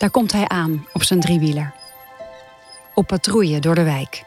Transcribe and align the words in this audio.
Daar 0.00 0.10
komt 0.10 0.32
hij 0.32 0.48
aan 0.48 0.86
op 0.92 1.02
zijn 1.02 1.20
driewieler. 1.20 1.72
Op 2.94 3.06
patrouille 3.06 3.58
door 3.58 3.74
de 3.74 3.82
wijk. 3.82 4.22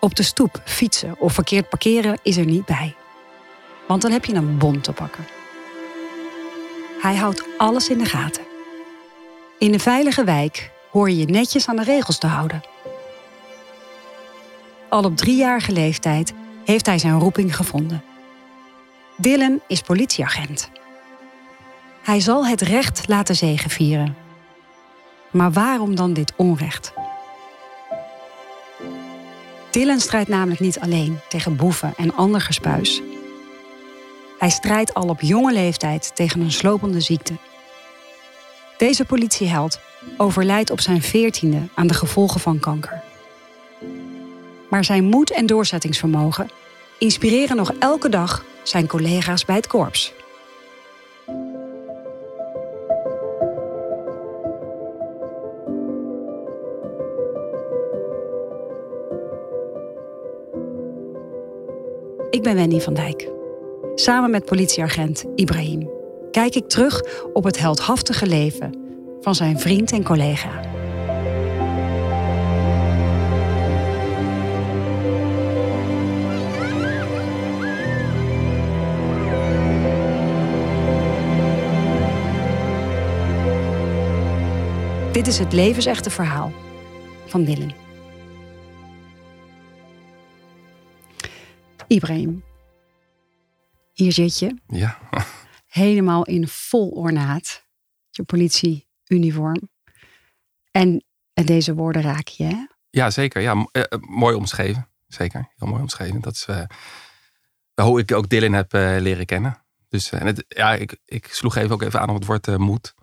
Op 0.00 0.14
de 0.14 0.22
stoep 0.22 0.60
fietsen 0.64 1.14
of 1.18 1.32
verkeerd 1.32 1.68
parkeren 1.68 2.18
is 2.22 2.36
er 2.36 2.44
niet 2.44 2.64
bij. 2.64 2.94
Want 3.86 4.02
dan 4.02 4.10
heb 4.10 4.24
je 4.24 4.34
een 4.34 4.58
bon 4.58 4.80
te 4.80 4.92
pakken. 4.92 5.26
Hij 7.00 7.16
houdt 7.16 7.44
alles 7.58 7.88
in 7.88 7.98
de 7.98 8.04
gaten. 8.04 8.42
In 9.58 9.72
een 9.72 9.80
veilige 9.80 10.24
wijk 10.24 10.70
hoor 10.90 11.10
je 11.10 11.16
je 11.16 11.26
netjes 11.26 11.68
aan 11.68 11.76
de 11.76 11.84
regels 11.84 12.18
te 12.18 12.26
houden. 12.26 12.62
Al 14.88 15.04
op 15.04 15.16
driejarige 15.16 15.72
leeftijd 15.72 16.32
heeft 16.64 16.86
hij 16.86 16.98
zijn 16.98 17.18
roeping 17.18 17.56
gevonden. 17.56 18.04
Dylan 19.16 19.60
is 19.68 19.80
politieagent. 19.80 20.70
Hij 22.02 22.20
zal 22.20 22.46
het 22.46 22.60
recht 22.60 23.08
laten 23.08 23.36
zegevieren. 23.36 24.25
Maar 25.36 25.52
waarom 25.52 25.94
dan 25.94 26.12
dit 26.12 26.32
onrecht? 26.36 26.92
Dylan 29.70 30.00
strijdt 30.00 30.28
namelijk 30.28 30.60
niet 30.60 30.78
alleen 30.78 31.18
tegen 31.28 31.56
boeven 31.56 31.92
en 31.96 32.14
ander 32.14 32.40
gespuis. 32.40 33.02
Hij 34.38 34.50
strijdt 34.50 34.94
al 34.94 35.08
op 35.08 35.20
jonge 35.20 35.52
leeftijd 35.52 36.10
tegen 36.14 36.40
een 36.40 36.52
slopende 36.52 37.00
ziekte. 37.00 37.36
Deze 38.76 39.04
politieheld 39.04 39.80
overlijdt 40.16 40.70
op 40.70 40.80
zijn 40.80 41.02
veertiende 41.02 41.68
aan 41.74 41.86
de 41.86 41.94
gevolgen 41.94 42.40
van 42.40 42.58
kanker. 42.58 43.02
Maar 44.70 44.84
zijn 44.84 45.04
moed 45.04 45.30
en 45.30 45.46
doorzettingsvermogen 45.46 46.50
inspireren 46.98 47.56
nog 47.56 47.72
elke 47.78 48.08
dag 48.08 48.44
zijn 48.62 48.86
collega's 48.86 49.44
bij 49.44 49.56
het 49.56 49.66
korps. 49.66 50.12
Ben 62.46 62.54
Wendy 62.54 62.80
van 62.80 62.94
Dijk. 62.94 63.28
Samen 63.94 64.30
met 64.30 64.44
politieagent 64.44 65.24
Ibrahim 65.34 65.90
kijk 66.30 66.54
ik 66.54 66.68
terug 66.68 67.02
op 67.32 67.44
het 67.44 67.58
heldhaftige 67.58 68.26
leven 68.26 68.76
van 69.20 69.34
zijn 69.34 69.60
vriend 69.60 69.92
en 69.92 70.04
collega. 70.04 70.60
Dit 85.12 85.26
is 85.26 85.38
het 85.38 85.52
levensechte 85.52 86.10
verhaal 86.10 86.52
van 87.26 87.44
Dylan. 87.44 87.85
Ibrahim, 91.96 92.44
hier 93.92 94.12
zit 94.12 94.38
je. 94.38 94.56
Ja. 94.66 94.98
Helemaal 95.66 96.24
in 96.24 96.48
vol 96.48 96.88
ornaat. 96.88 97.64
Je 98.10 98.22
politieuniform. 98.22 99.70
En 100.70 101.04
deze 101.32 101.74
woorden 101.74 102.02
raak 102.02 102.28
je, 102.28 102.44
hè? 102.44 102.66
Ja, 102.90 103.10
zeker. 103.10 103.42
Ja, 103.42 103.66
eh, 103.72 103.82
eh, 103.82 103.98
mooi 104.00 104.36
omschreven. 104.36 104.88
Zeker. 105.06 105.52
Heel 105.56 105.68
mooi 105.68 105.82
omschreven. 105.82 106.20
Dat 106.20 106.32
is 106.32 106.46
uh, 106.50 106.62
hoe 107.82 108.00
ik 108.00 108.12
ook 108.12 108.28
Dylan 108.28 108.52
heb 108.52 108.72
leren 108.72 109.26
kennen. 109.26 109.64
Dus 109.88 110.10
en 110.12 110.26
het, 110.26 110.44
ja, 110.48 110.74
ik, 110.74 110.98
ik 111.04 111.26
sloeg 111.26 111.56
even 111.56 111.70
ook 111.70 111.82
even 111.82 112.00
aan 112.00 112.08
op 112.08 112.14
het 112.14 112.26
woord 112.26 112.58
moed. 112.58 112.94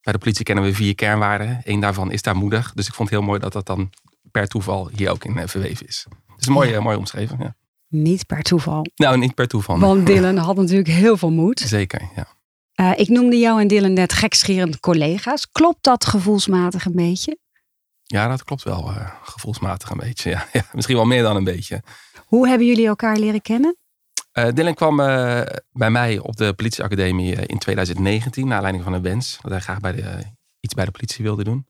Bij 0.00 0.12
de 0.12 0.18
politie 0.18 0.44
kennen 0.44 0.64
we 0.64 0.74
vier 0.74 0.94
kernwaarden. 0.94 1.60
Eén 1.64 1.80
daarvan 1.80 2.12
is 2.12 2.22
daar 2.22 2.36
moedig. 2.36 2.72
Dus 2.72 2.86
ik 2.86 2.94
vond 2.94 3.10
het 3.10 3.18
heel 3.18 3.28
mooi 3.28 3.40
dat 3.40 3.52
dat 3.52 3.66
dan 3.66 3.92
per 4.30 4.48
toeval 4.48 4.88
hier 4.88 5.10
ook 5.10 5.24
in 5.24 5.48
verweven 5.48 5.86
is. 5.86 6.06
Dus 6.36 6.48
mooi, 6.48 6.70
ja. 6.70 6.80
mooi 6.80 6.96
omschreven. 6.96 7.38
Ja. 7.38 7.54
Niet 7.90 8.26
per 8.26 8.42
toeval. 8.42 8.86
Nou, 8.94 9.18
niet 9.18 9.34
per 9.34 9.48
toeval. 9.48 9.78
Want 9.78 10.06
Dylan 10.06 10.36
had 10.36 10.56
natuurlijk 10.56 10.88
heel 10.88 11.16
veel 11.16 11.30
moed. 11.30 11.60
Zeker, 11.60 12.08
ja. 12.16 12.26
Uh, 12.80 12.98
ik 12.98 13.08
noemde 13.08 13.36
jou 13.36 13.60
en 13.60 13.68
Dylan 13.68 13.92
net 13.92 14.12
gekscherend 14.12 14.80
collega's. 14.80 15.50
Klopt 15.50 15.84
dat 15.84 16.04
gevoelsmatig 16.04 16.84
een 16.84 16.94
beetje? 16.94 17.38
Ja, 18.02 18.28
dat 18.28 18.44
klopt 18.44 18.62
wel. 18.62 18.90
Uh, 18.90 19.10
gevoelsmatig 19.22 19.90
een 19.90 19.96
beetje. 19.96 20.30
Ja. 20.30 20.46
ja. 20.52 20.62
misschien 20.72 20.96
wel 20.96 21.04
meer 21.04 21.22
dan 21.22 21.36
een 21.36 21.44
beetje. 21.44 21.82
Hoe 22.26 22.48
hebben 22.48 22.66
jullie 22.66 22.86
elkaar 22.86 23.16
leren 23.16 23.42
kennen? 23.42 23.76
Uh, 24.32 24.48
Dylan 24.54 24.74
kwam 24.74 24.96
bij 25.72 25.90
mij 25.90 26.18
op 26.18 26.36
de 26.36 26.52
politieacademie 26.52 27.34
in 27.34 27.58
2019, 27.58 28.46
naar 28.46 28.54
aanleiding 28.54 28.84
van 28.84 28.92
een 28.92 29.02
wens. 29.02 29.38
Dat 29.42 29.50
hij 29.50 29.60
graag 29.60 29.80
bij 29.80 29.92
de, 29.92 30.18
iets 30.60 30.74
bij 30.74 30.84
de 30.84 30.90
politie 30.90 31.24
wilde 31.24 31.44
doen. 31.44 31.66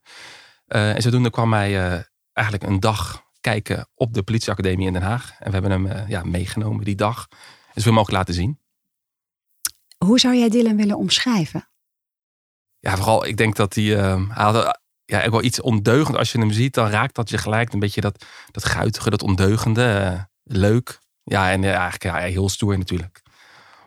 en 0.66 1.02
zodoende 1.02 1.30
kwam 1.30 1.52
hij 1.52 2.04
eigenlijk 2.32 2.70
een 2.70 2.80
dag 2.80 3.22
kijken 3.40 3.88
op 3.94 4.14
de 4.14 4.22
politieacademie 4.22 4.86
in 4.86 4.92
Den 4.92 5.02
Haag. 5.02 5.34
En 5.38 5.46
we 5.46 5.52
hebben 5.52 5.70
hem 5.70 5.86
uh, 5.86 6.08
ja, 6.08 6.22
meegenomen 6.22 6.84
die 6.84 6.94
dag. 6.94 7.28
Dus 7.74 7.84
we 7.84 7.90
mogen 7.90 8.12
laten 8.12 8.34
zien. 8.34 8.60
Hoe 9.98 10.18
zou 10.18 10.36
jij 10.36 10.48
Dylan 10.48 10.76
willen 10.76 10.96
omschrijven? 10.96 11.68
Ja, 12.78 12.96
vooral, 12.96 13.26
ik 13.26 13.36
denk 13.36 13.56
dat 13.56 13.74
hij, 13.74 13.84
uh, 13.84 14.28
hij 14.28 14.44
had 14.44 14.80
ja, 15.04 15.24
ook 15.24 15.30
wel 15.30 15.42
iets 15.42 15.60
ondeugend. 15.60 16.16
Als 16.16 16.32
je 16.32 16.38
hem 16.38 16.50
ziet, 16.50 16.74
dan 16.74 16.88
raakt 16.88 17.14
dat 17.14 17.30
je 17.30 17.38
gelijk 17.38 17.72
een 17.72 17.78
beetje 17.78 18.00
dat, 18.00 18.24
dat 18.50 18.64
guitige, 18.64 19.10
dat 19.10 19.22
ondeugende. 19.22 20.14
Uh, 20.14 20.22
leuk. 20.42 21.00
Ja, 21.22 21.50
en 21.50 21.64
eigenlijk 21.64 22.02
ja, 22.02 22.16
heel 22.16 22.48
stoer 22.48 22.78
natuurlijk. 22.78 23.22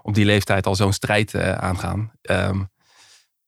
Op 0.01 0.13
die 0.13 0.25
leeftijd 0.25 0.65
al 0.65 0.75
zo'n 0.75 0.93
strijd 0.93 1.35
aangaan. 1.35 2.11
Um, 2.21 2.71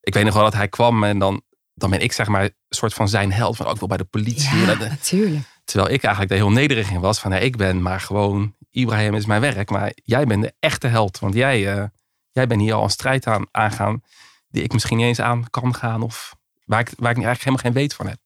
ik 0.01 0.13
weet 0.13 0.23
nog 0.23 0.33
wel 0.33 0.43
dat 0.43 0.53
hij 0.53 0.67
kwam 0.67 1.03
en 1.03 1.19
dan, 1.19 1.41
dan 1.73 1.89
ben 1.89 1.99
ik 2.01 2.11
zeg 2.11 2.27
maar 2.27 2.43
een 2.43 2.53
soort 2.69 2.93
van 2.93 3.09
zijn 3.09 3.31
held. 3.31 3.55
Van 3.55 3.65
ook 3.65 3.79
wel 3.79 3.87
bij 3.87 3.97
de 3.97 4.03
politie. 4.03 4.57
Ja, 4.57 4.73
natuurlijk. 4.75 5.45
Terwijl 5.65 5.93
ik 5.93 6.03
eigenlijk 6.03 6.33
er 6.33 6.39
heel 6.39 6.51
nederig 6.51 6.91
in 6.91 6.99
was. 6.99 7.19
Van 7.19 7.31
nee, 7.31 7.41
ik 7.41 7.57
ben 7.57 7.81
maar 7.81 7.99
gewoon, 7.99 8.55
Ibrahim 8.69 9.15
is 9.15 9.25
mijn 9.25 9.41
werk. 9.41 9.69
Maar 9.69 9.91
jij 10.03 10.25
bent 10.25 10.41
de 10.41 10.53
echte 10.59 10.87
held. 10.87 11.19
Want 11.19 11.33
jij, 11.33 11.75
uh, 11.75 11.83
jij 12.31 12.47
bent 12.47 12.61
hier 12.61 12.73
al 12.73 12.83
een 12.83 12.89
strijd 12.89 13.27
aan 13.27 13.45
aangaan. 13.51 14.01
Die 14.47 14.63
ik 14.63 14.73
misschien 14.73 14.97
niet 14.97 15.05
eens 15.05 15.21
aan 15.21 15.49
kan 15.49 15.75
gaan. 15.75 16.01
Of 16.01 16.35
waar 16.65 16.79
ik, 16.79 16.87
waar 16.87 17.11
ik 17.11 17.23
eigenlijk 17.23 17.43
helemaal 17.43 17.63
geen 17.63 17.73
weet 17.73 17.93
van 17.93 18.07
heb. 18.07 18.19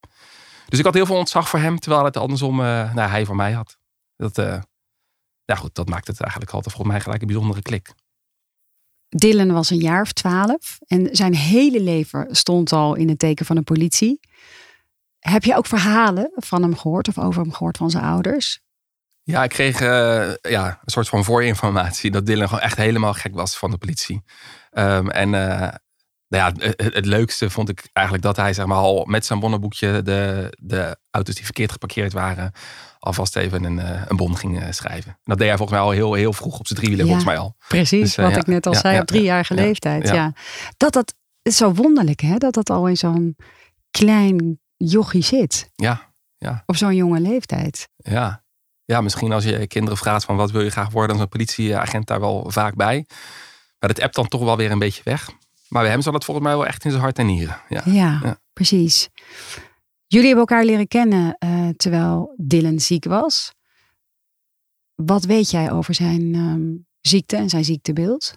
Dus 0.67 0.79
ik 0.79 0.85
had 0.85 0.93
heel 0.93 1.05
veel 1.05 1.15
ontzag 1.15 1.49
voor 1.49 1.59
hem. 1.59 1.79
Terwijl 1.79 2.05
het 2.05 2.17
andersom 2.17 2.59
uh, 2.59 2.93
nou, 2.93 3.09
hij 3.09 3.25
voor 3.25 3.35
mij 3.35 3.51
had. 3.51 3.77
Dat, 4.15 4.37
uh, 4.37 4.61
ja 5.45 5.55
goed, 5.55 5.75
dat 5.75 5.89
maakt 5.89 6.07
het 6.07 6.21
eigenlijk 6.21 6.51
altijd 6.51 6.73
volgens 6.73 6.93
mij 6.93 7.03
gelijk 7.03 7.21
een 7.21 7.27
bijzondere 7.27 7.61
klik. 7.61 7.93
Dylan 9.09 9.51
was 9.51 9.69
een 9.69 9.77
jaar 9.77 10.01
of 10.01 10.11
twaalf. 10.11 10.79
En 10.87 11.09
zijn 11.11 11.35
hele 11.35 11.81
leven 11.81 12.27
stond 12.31 12.71
al 12.71 12.95
in 12.95 13.09
het 13.09 13.19
teken 13.19 13.45
van 13.45 13.55
de 13.55 13.61
politie. 13.61 14.19
Heb 15.19 15.43
je 15.43 15.55
ook 15.55 15.65
verhalen 15.65 16.31
van 16.35 16.61
hem 16.61 16.77
gehoord 16.77 17.07
of 17.07 17.17
over 17.17 17.41
hem 17.41 17.53
gehoord 17.53 17.77
van 17.77 17.89
zijn 17.89 18.03
ouders? 18.03 18.59
Ja, 19.23 19.43
ik 19.43 19.49
kreeg 19.49 19.81
uh, 19.81 20.33
ja, 20.41 20.67
een 20.67 20.91
soort 20.91 21.09
van 21.09 21.23
voorinformatie 21.23 22.11
dat 22.11 22.25
Dylan 22.25 22.47
gewoon 22.47 22.63
echt 22.63 22.77
helemaal 22.77 23.13
gek 23.13 23.35
was 23.35 23.57
van 23.57 23.71
de 23.71 23.77
politie. 23.77 24.23
Um, 24.71 25.09
en 25.09 25.33
uh, 25.33 25.69
nou 26.27 26.53
ja, 26.57 26.67
het, 26.67 26.93
het, 26.93 27.05
leukste 27.05 27.49
vond 27.49 27.69
ik 27.69 27.89
eigenlijk 27.93 28.25
dat 28.25 28.35
hij 28.35 28.53
zeg 28.53 28.65
maar, 28.65 28.77
al 28.77 29.05
met 29.05 29.25
zijn 29.25 29.39
bonnenboekje 29.39 30.01
de, 30.01 30.53
de 30.59 30.97
auto's 31.11 31.35
die 31.35 31.43
verkeerd 31.43 31.71
geparkeerd 31.71 32.13
waren, 32.13 32.51
alvast 32.99 33.35
even 33.35 33.63
een, 33.63 33.77
uh, 33.77 34.01
een 34.07 34.17
bon 34.17 34.37
ging 34.37 34.63
schrijven. 34.69 35.11
En 35.11 35.17
dat 35.23 35.37
deed 35.37 35.47
hij 35.47 35.57
volgens 35.57 35.77
mij 35.79 35.87
al 35.87 35.93
heel, 35.93 36.13
heel 36.13 36.33
vroeg 36.33 36.59
op 36.59 36.67
zijn 36.67 36.79
driewielen, 36.79 37.07
ja, 37.07 37.11
volgens 37.11 37.35
mij 37.35 37.43
al. 37.43 37.55
Precies, 37.67 38.15
dus, 38.15 38.25
wat 38.25 38.37
ik 38.37 38.47
net 38.47 38.65
al 38.65 38.73
ja, 38.73 38.79
zei, 38.79 38.99
op 38.99 39.07
driejarige 39.07 39.53
leeftijd. 39.53 40.07
Ja. 40.07 40.33
Dat 40.77 40.93
dat 40.93 41.13
is 41.41 41.57
zo 41.57 41.73
wonderlijk, 41.73 42.19
hè? 42.19 42.37
Dat 42.37 42.53
dat 42.53 42.69
al 42.69 42.87
in 42.87 42.97
zo'n 42.97 43.35
klein 43.91 44.59
jochie 44.85 45.23
zit. 45.23 45.71
Ja, 45.75 46.13
ja. 46.37 46.63
Op 46.65 46.75
zo'n 46.75 46.95
jonge 46.95 47.19
leeftijd. 47.19 47.89
Ja. 47.95 48.43
ja, 48.85 49.01
misschien 49.01 49.31
als 49.31 49.43
je 49.43 49.67
kinderen 49.67 49.97
vraagt 49.97 50.25
van 50.25 50.35
wat 50.35 50.51
wil 50.51 50.61
je 50.61 50.69
graag 50.69 50.89
worden, 50.89 51.07
dan 51.07 51.17
is 51.17 51.21
een 51.21 51.37
politieagent 51.37 52.07
daar 52.07 52.19
wel 52.19 52.51
vaak 52.51 52.75
bij. 52.75 53.05
Maar 53.79 53.93
dat 53.93 54.01
app 54.01 54.13
dan 54.13 54.27
toch 54.27 54.43
wel 54.43 54.57
weer 54.57 54.71
een 54.71 54.79
beetje 54.79 55.03
weg. 55.03 55.29
Maar 55.67 55.81
bij 55.81 55.91
hem 55.91 56.01
zat 56.01 56.13
het 56.13 56.25
volgens 56.25 56.47
mij 56.47 56.55
wel 56.55 56.65
echt 56.65 56.83
in 56.83 56.91
zijn 56.91 57.03
hart 57.03 57.19
en 57.19 57.25
nieren. 57.25 57.61
Ja, 57.69 57.81
ja, 57.85 58.39
precies. 58.53 59.09
Jullie 60.07 60.27
hebben 60.27 60.47
elkaar 60.47 60.65
leren 60.65 60.87
kennen 60.87 61.35
uh, 61.39 61.69
terwijl 61.69 62.33
Dylan 62.37 62.79
ziek 62.79 63.05
was. 63.05 63.53
Wat 64.95 65.23
weet 65.23 65.51
jij 65.51 65.71
over 65.71 65.93
zijn 65.93 66.35
um, 66.35 66.87
ziekte 67.01 67.35
en 67.35 67.49
zijn 67.49 67.63
ziektebeeld? 67.63 68.33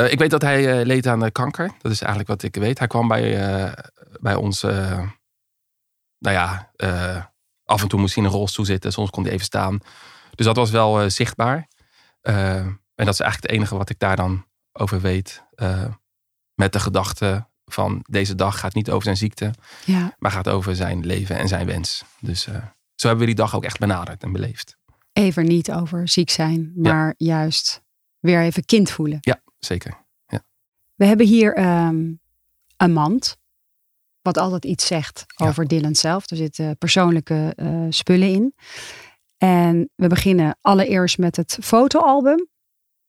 Uh, 0.00 0.12
ik 0.12 0.18
weet 0.18 0.30
dat 0.30 0.42
hij 0.42 0.78
uh, 0.80 0.86
leed 0.86 1.06
aan 1.06 1.32
kanker. 1.32 1.72
Dat 1.78 1.92
is 1.92 2.00
eigenlijk 2.00 2.28
wat 2.30 2.42
ik 2.42 2.54
weet. 2.62 2.78
Hij 2.78 2.88
kwam 2.88 3.08
bij, 3.08 3.74
bij 4.20 4.34
ons 4.34 4.64
nou 6.24 6.36
ja, 6.36 6.70
uh, 6.76 7.24
af 7.64 7.82
en 7.82 7.88
toe 7.88 8.00
moest 8.00 8.14
hij 8.14 8.24
in 8.24 8.30
een 8.30 8.36
rolstoel 8.36 8.64
zitten. 8.64 8.92
Soms 8.92 9.10
kon 9.10 9.24
hij 9.24 9.32
even 9.32 9.44
staan. 9.44 9.78
Dus 10.34 10.46
dat 10.46 10.56
was 10.56 10.70
wel 10.70 11.02
uh, 11.02 11.08
zichtbaar. 11.08 11.68
Uh, 12.22 12.56
en 12.94 13.04
dat 13.04 13.08
is 13.08 13.20
eigenlijk 13.20 13.42
het 13.42 13.50
enige 13.50 13.76
wat 13.76 13.90
ik 13.90 13.98
daar 13.98 14.16
dan 14.16 14.46
over 14.72 15.00
weet. 15.00 15.42
met 16.54 16.72
de 16.72 16.80
gedachte 16.80 17.48
van 17.64 18.04
deze 18.08 18.34
dag 18.34 18.58
gaat 18.58 18.74
niet 18.74 18.90
over 18.90 19.02
zijn 19.02 19.16
ziekte. 19.16 19.54
Ja. 19.84 20.14
Maar 20.18 20.30
gaat 20.30 20.48
over 20.48 20.76
zijn 20.76 21.06
leven 21.06 21.36
en 21.36 21.48
zijn 21.48 21.66
wens. 21.66 22.04
Dus 22.20 22.42
zo 22.94 23.06
hebben 23.08 23.18
we 23.18 23.26
die 23.26 23.34
dag 23.34 23.54
ook 23.54 23.64
echt 23.64 23.78
benaderd 23.78 24.22
en 24.22 24.32
beleefd. 24.32 24.76
Even 25.12 25.44
niet 25.44 25.72
over 25.72 26.08
ziek 26.08 26.30
zijn, 26.30 26.72
maar 26.76 27.14
juist 27.16 27.82
weer 28.18 28.42
even 28.42 28.64
kind 28.64 28.90
voelen. 28.90 29.18
Ja, 29.20 29.40
zeker. 29.58 30.04
Ja. 30.26 30.44
We 30.94 31.04
hebben 31.04 31.26
hier 31.26 31.58
um, 31.58 32.20
een 32.76 32.92
mand 32.92 33.36
wat 34.24 34.38
altijd 34.38 34.64
iets 34.64 34.86
zegt 34.86 35.24
over 35.36 35.66
Dylan 35.66 35.94
zelf. 35.94 36.30
Er 36.30 36.36
zitten 36.36 36.78
persoonlijke 36.78 37.52
eh, 37.56 37.86
spullen 37.88 38.28
in. 38.28 38.54
En 39.38 39.90
we 39.94 40.06
beginnen 40.06 40.56
allereerst 40.60 41.18
met 41.18 41.36
het 41.36 41.58
fotoalbum. 41.62 42.48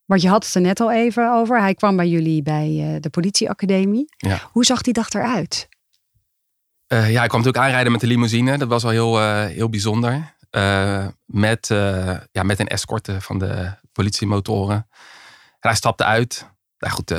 Want 0.06 0.22
je 0.22 0.30
had 0.30 0.46
het 0.46 0.56
er 0.56 0.62
net 0.62 0.80
al 0.80 0.92
even 0.92 1.34
over. 1.34 1.60
Hij 1.60 1.74
kwam 1.74 1.96
bij 1.96 2.08
jullie 2.08 2.42
bij 2.42 2.70
uh, 2.70 2.96
de 3.00 3.10
politieacademie. 3.10 4.06
Ja. 4.18 4.40
Hoe 4.52 4.66
zag 4.66 4.82
die 4.82 4.94
dag 4.94 5.10
eruit? 5.10 5.68
Uh, 6.88 7.12
ja, 7.12 7.24
ik 7.24 7.30
kwam 7.30 7.42
natuurlijk 7.42 7.66
aanrijden 7.66 7.92
met 7.92 8.02
de 8.02 8.08
limousine. 8.08 8.58
Dat 8.58 8.68
was 8.68 8.84
al 8.84 8.90
heel, 8.90 9.22
heel 9.46 9.70
bijzonder. 9.70 10.36
met, 11.26 11.68
ja, 12.32 12.44
met 12.44 12.60
een 12.60 12.68
escorte 12.68 13.22
van 13.22 13.38
de 13.40 13.74
politiemotoren. 13.92 14.88
En 15.60 15.70
hij 15.70 15.76
stapte 15.76 16.04
uit. 16.04 16.50
Nou 16.78 16.94
goed, 16.94 17.14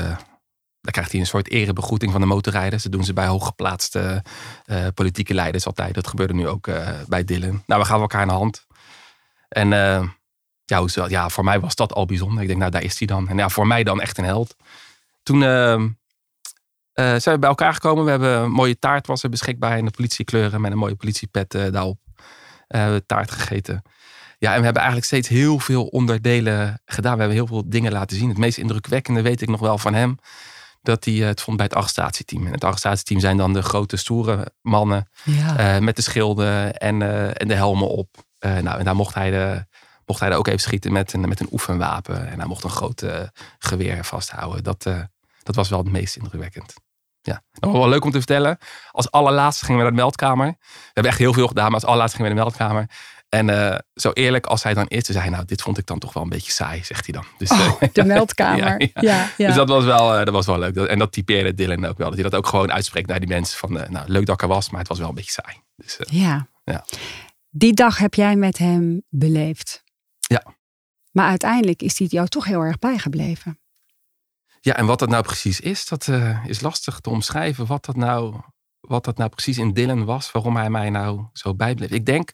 dan 0.87 0.95
krijgt 0.95 1.13
hij 1.13 1.21
een 1.21 1.27
soort 1.27 1.51
erebegroeting 1.51 2.13
van 2.13 2.21
de 2.21 2.27
motorrijders. 2.27 2.83
Dat 2.83 2.93
doen 2.93 3.05
ze 3.05 3.13
bij 3.13 3.27
hooggeplaatste 3.27 4.23
uh, 4.67 4.87
politieke 4.95 5.35
leiders 5.35 5.67
altijd. 5.67 5.95
Dat 5.95 6.07
gebeurde 6.07 6.35
nu 6.35 6.49
ook 6.49 6.67
uh, 6.67 6.89
bij 7.09 7.25
Dylan. 7.25 7.63
Nou, 7.67 7.81
we 7.81 7.87
gaan 7.87 8.01
elkaar 8.01 8.23
in 8.23 8.29
de 8.29 8.35
hand. 8.35 8.67
En 9.49 9.73
uh, 9.73 10.09
ja, 10.65 11.07
ja, 11.09 11.29
voor 11.29 11.45
mij 11.45 11.61
was 11.61 11.75
dat 11.75 11.93
al 11.93 12.07
bijzonder. 12.07 12.43
Ik 12.43 12.47
denk, 12.49 12.61
nou, 12.61 12.71
daar 12.71 12.83
is 12.83 12.99
hij 12.99 13.07
dan. 13.07 13.29
En 13.29 13.37
ja, 13.37 13.49
voor 13.49 13.67
mij 13.67 13.83
dan 13.83 14.01
echt 14.01 14.19
een 14.19 14.25
held. 14.25 14.57
Toen 15.23 15.41
zijn 15.41 15.97
we 17.23 17.39
bij 17.39 17.49
elkaar 17.49 17.75
gekomen. 17.75 18.05
We 18.05 18.11
hebben 18.11 18.39
een 18.39 18.51
mooie 18.51 18.79
taart 18.79 19.07
was 19.07 19.23
er 19.23 19.31
beschikbaar 19.31 19.79
in 19.79 19.85
de 19.85 19.91
politiekleuren. 19.91 20.61
Met 20.61 20.73
een 20.73 20.79
mooie 20.79 20.95
politiepet 20.95 21.51
daarop. 21.51 21.99
taart 23.07 23.31
gegeten. 23.31 23.83
Ja, 24.39 24.53
en 24.53 24.59
we 24.59 24.65
hebben 24.65 24.83
eigenlijk 24.83 25.07
steeds 25.07 25.29
heel 25.29 25.59
veel 25.59 25.87
onderdelen 25.87 26.81
gedaan. 26.85 27.13
We 27.13 27.19
hebben 27.19 27.37
heel 27.37 27.47
veel 27.47 27.69
dingen 27.69 27.93
laten 27.93 28.17
zien. 28.17 28.29
Het 28.29 28.39
meest 28.39 28.59
indrukwekkende 28.59 29.23
weet 29.23 29.43
ik 29.43 29.49
nog 29.49 29.61
wel 29.61 29.79
van 29.79 29.95
hem 29.95 30.19
dat 30.87 31.05
hij 31.05 31.15
het 31.15 31.41
vond 31.41 31.57
bij 31.57 31.67
het 31.67 31.75
arrestatieteam. 31.75 32.47
En 32.47 32.53
het 32.53 32.65
arrestatieteam 32.65 33.21
zijn 33.21 33.37
dan 33.37 33.53
de 33.53 33.63
grote, 33.63 33.97
stoere 33.97 34.53
mannen 34.63 35.09
ja. 35.25 35.77
uh, 35.77 35.83
met 35.83 35.97
de 35.97 36.03
schilden 36.03 36.77
en, 36.79 37.01
uh, 37.01 37.41
en 37.41 37.49
de 37.49 37.55
helmen 37.55 37.89
op. 37.89 38.09
Uh, 38.41 38.59
nou, 38.59 38.79
en 38.79 38.85
daar 38.85 38.97
mocht 38.97 39.15
hij, 39.15 39.31
de, 39.31 39.67
mocht 40.07 40.21
hij 40.21 40.31
er 40.31 40.37
ook 40.37 40.47
even 40.47 40.61
schieten 40.61 40.93
met 40.93 41.13
een, 41.13 41.29
met 41.29 41.41
een 41.41 41.49
oefenwapen. 41.53 42.29
En 42.29 42.39
hij 42.39 42.49
mocht 42.49 42.65
een 42.65 42.71
groot 42.71 43.05
geweer 43.59 44.05
vasthouden. 44.05 44.65
Dat, 44.65 44.83
dat 45.43 45.55
was 45.55 45.69
wel 45.69 45.79
het 45.79 45.93
meest 45.93 46.17
indrukwekkend. 46.17 46.75
Ja, 47.27 47.43
nog 47.53 47.73
wel 47.73 47.89
leuk 47.89 48.05
om 48.05 48.11
te 48.11 48.17
vertellen. 48.17 48.59
Als 48.91 49.11
allerlaatste 49.11 49.65
gingen 49.65 49.81
we 49.81 49.87
naar 49.87 49.97
de 49.97 50.03
meldkamer. 50.03 50.47
We 50.47 50.91
hebben 50.93 51.13
echt 51.13 51.21
heel 51.21 51.33
veel 51.33 51.47
gedaan, 51.47 51.65
maar 51.65 51.75
als 51.75 51.85
allerlaatste 51.85 52.17
gingen 52.17 52.33
we 52.33 52.39
naar 52.39 52.45
de 52.45 52.57
meldkamer. 52.59 52.91
En 53.29 53.49
uh, 53.49 53.77
zo 53.95 54.11
eerlijk 54.13 54.47
als 54.47 54.63
hij 54.63 54.75
dan 54.75 54.87
is, 54.87 55.05
zei 55.05 55.19
hij, 55.19 55.29
nou, 55.29 55.45
dit 55.45 55.63
vond 55.63 55.79
ik 55.79 55.87
dan 55.87 55.99
toch 55.99 56.13
wel 56.13 56.23
een 56.23 56.29
beetje 56.29 56.53
saai, 56.53 56.85
zegt 56.85 57.07
hij 57.07 57.15
dan. 57.15 57.25
Dus, 57.39 57.51
oh, 57.51 57.81
de 57.93 58.05
meldkamer. 58.15 58.81
ja, 58.81 58.89
ja. 59.01 59.31
ja, 59.37 59.47
Dus 59.47 59.57
dat 59.57 59.69
was 59.69 59.85
wel, 59.85 60.19
uh, 60.19 60.25
dat 60.25 60.35
was 60.35 60.47
wel 60.47 60.59
leuk. 60.59 60.77
En 60.77 60.99
dat 60.99 61.13
typeerde 61.13 61.55
Dylan 61.55 61.85
ook 61.85 61.99
wel. 61.99 62.07
Dat 62.07 62.15
hij 62.15 62.31
dat 62.31 62.35
ook 62.35 62.47
gewoon 62.47 62.73
uitspreekt 62.73 63.09
naar 63.09 63.19
die 63.21 63.29
mensen. 63.29 63.59
Van, 63.59 63.73
nou, 63.73 64.09
leuk 64.09 64.27
dat 64.27 64.35
ik 64.35 64.43
er 64.43 64.49
was, 64.49 64.71
maar 64.71 64.81
het 64.81 64.89
was 64.89 64.99
wel 64.99 65.09
een 65.09 65.15
beetje 65.15 65.31
saai. 65.31 65.57
Dus, 65.77 65.99
ja. 66.11 66.49
ja. 66.65 66.85
Die 67.51 67.73
dag 67.73 67.99
heb 67.99 68.15
jij 68.15 68.37
met 68.37 68.59
hem 68.59 69.03
beleefd. 69.09 69.85
Ja. 70.19 70.43
Maar 71.13 71.29
uiteindelijk 71.29 71.83
is 71.83 71.99
hij 71.99 72.07
jou 72.11 72.29
toch 72.29 72.45
heel 72.45 72.61
erg 72.61 72.79
bijgebleven. 72.79 73.61
Ja, 74.61 74.77
en 74.77 74.87
wat 74.87 74.99
dat 74.99 75.09
nou 75.09 75.23
precies 75.23 75.61
is, 75.61 75.87
dat 75.87 76.11
is 76.47 76.61
lastig 76.61 77.01
te 77.01 77.11
omschrijven. 77.11 77.67
Wat 77.67 77.85
dat, 77.85 77.97
nou, 77.97 78.41
wat 78.81 79.05
dat 79.05 79.17
nou 79.17 79.31
precies 79.31 79.59
in 79.59 79.73
Dylan 79.73 80.05
was. 80.05 80.33
Waarom 80.33 80.57
hij 80.57 80.71
mij 80.71 80.91
nou 80.91 81.25
zo 81.33 81.55
bijbleef. 81.55 81.91
Ik 81.91 82.07
denk 82.07 82.33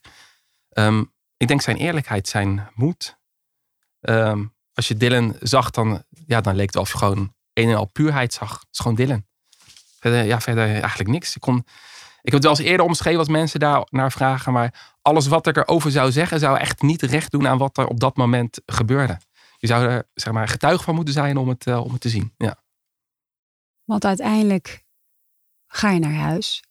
Um, 0.74 1.12
ik 1.36 1.48
denk 1.48 1.62
zijn 1.62 1.76
eerlijkheid, 1.76 2.28
zijn 2.28 2.68
moed. 2.74 3.18
Um, 4.00 4.54
als 4.72 4.88
je 4.88 4.96
Dylan 4.96 5.36
zag, 5.40 5.70
dan, 5.70 6.04
ja, 6.26 6.40
dan 6.40 6.54
leek 6.54 6.66
het 6.66 6.76
of 6.76 6.92
je 6.92 6.98
gewoon 6.98 7.34
een 7.52 7.68
en 7.68 7.76
al 7.76 7.86
puurheid 7.86 8.32
zag. 8.32 8.52
Het 8.52 8.68
is 8.70 8.78
gewoon 8.78 8.96
Dylan. 8.96 9.26
Verder, 9.98 10.24
ja, 10.24 10.40
verder 10.40 10.64
eigenlijk 10.64 11.10
niks. 11.10 11.34
Ik, 11.34 11.40
kon, 11.40 11.58
ik 11.58 12.32
heb 12.32 12.32
het 12.32 12.42
wel 12.42 12.52
eens 12.52 12.60
eerder 12.60 12.86
omschreven 12.86 13.18
als 13.18 13.28
mensen 13.28 13.60
daar 13.60 13.86
naar 13.90 14.12
vragen. 14.12 14.52
Maar 14.52 14.96
alles 15.02 15.26
wat 15.26 15.46
ik 15.46 15.56
erover 15.56 15.90
zou 15.90 16.12
zeggen, 16.12 16.38
zou 16.38 16.58
echt 16.58 16.82
niet 16.82 17.02
recht 17.02 17.30
doen 17.30 17.48
aan 17.48 17.58
wat 17.58 17.78
er 17.78 17.86
op 17.86 18.00
dat 18.00 18.16
moment 18.16 18.60
gebeurde. 18.66 19.18
Je 19.56 19.66
zou 19.66 19.84
er 19.84 20.08
zeg 20.14 20.32
maar, 20.32 20.48
getuige 20.48 20.84
van 20.84 20.94
moeten 20.94 21.14
zijn 21.14 21.36
om 21.36 21.48
het, 21.48 21.66
uh, 21.66 21.84
om 21.84 21.92
het 21.92 22.00
te 22.00 22.08
zien. 22.08 22.34
Ja. 22.36 22.62
Want 23.84 24.04
uiteindelijk 24.04 24.84
ga 25.66 25.90
je 25.90 25.98
naar 25.98 26.14
huis. 26.14 26.64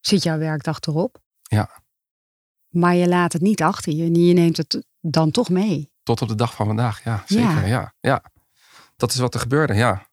Zit 0.00 0.22
jouw 0.22 0.38
werkdag 0.38 0.80
erop. 0.80 1.20
Ja. 1.42 1.81
Maar 2.72 2.94
je 2.94 3.08
laat 3.08 3.32
het 3.32 3.42
niet 3.42 3.62
achter 3.62 3.92
je. 3.92 4.26
Je 4.26 4.32
neemt 4.32 4.56
het 4.56 4.86
dan 5.00 5.30
toch 5.30 5.48
mee. 5.48 5.90
Tot 6.02 6.22
op 6.22 6.28
de 6.28 6.34
dag 6.34 6.54
van 6.54 6.66
vandaag, 6.66 7.04
ja. 7.04 7.22
Zeker, 7.26 7.66
ja. 7.66 7.66
ja, 7.66 7.94
ja. 8.00 8.24
Dat 8.96 9.12
is 9.12 9.18
wat 9.18 9.34
er 9.34 9.40
gebeurde, 9.40 9.74
ja. 9.74 10.08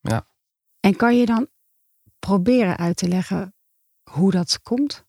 ja. 0.00 0.26
En 0.80 0.96
kan 0.96 1.16
je 1.16 1.26
dan 1.26 1.48
proberen 2.18 2.76
uit 2.76 2.96
te 2.96 3.08
leggen 3.08 3.54
hoe 4.10 4.30
dat 4.30 4.60
komt? 4.62 5.04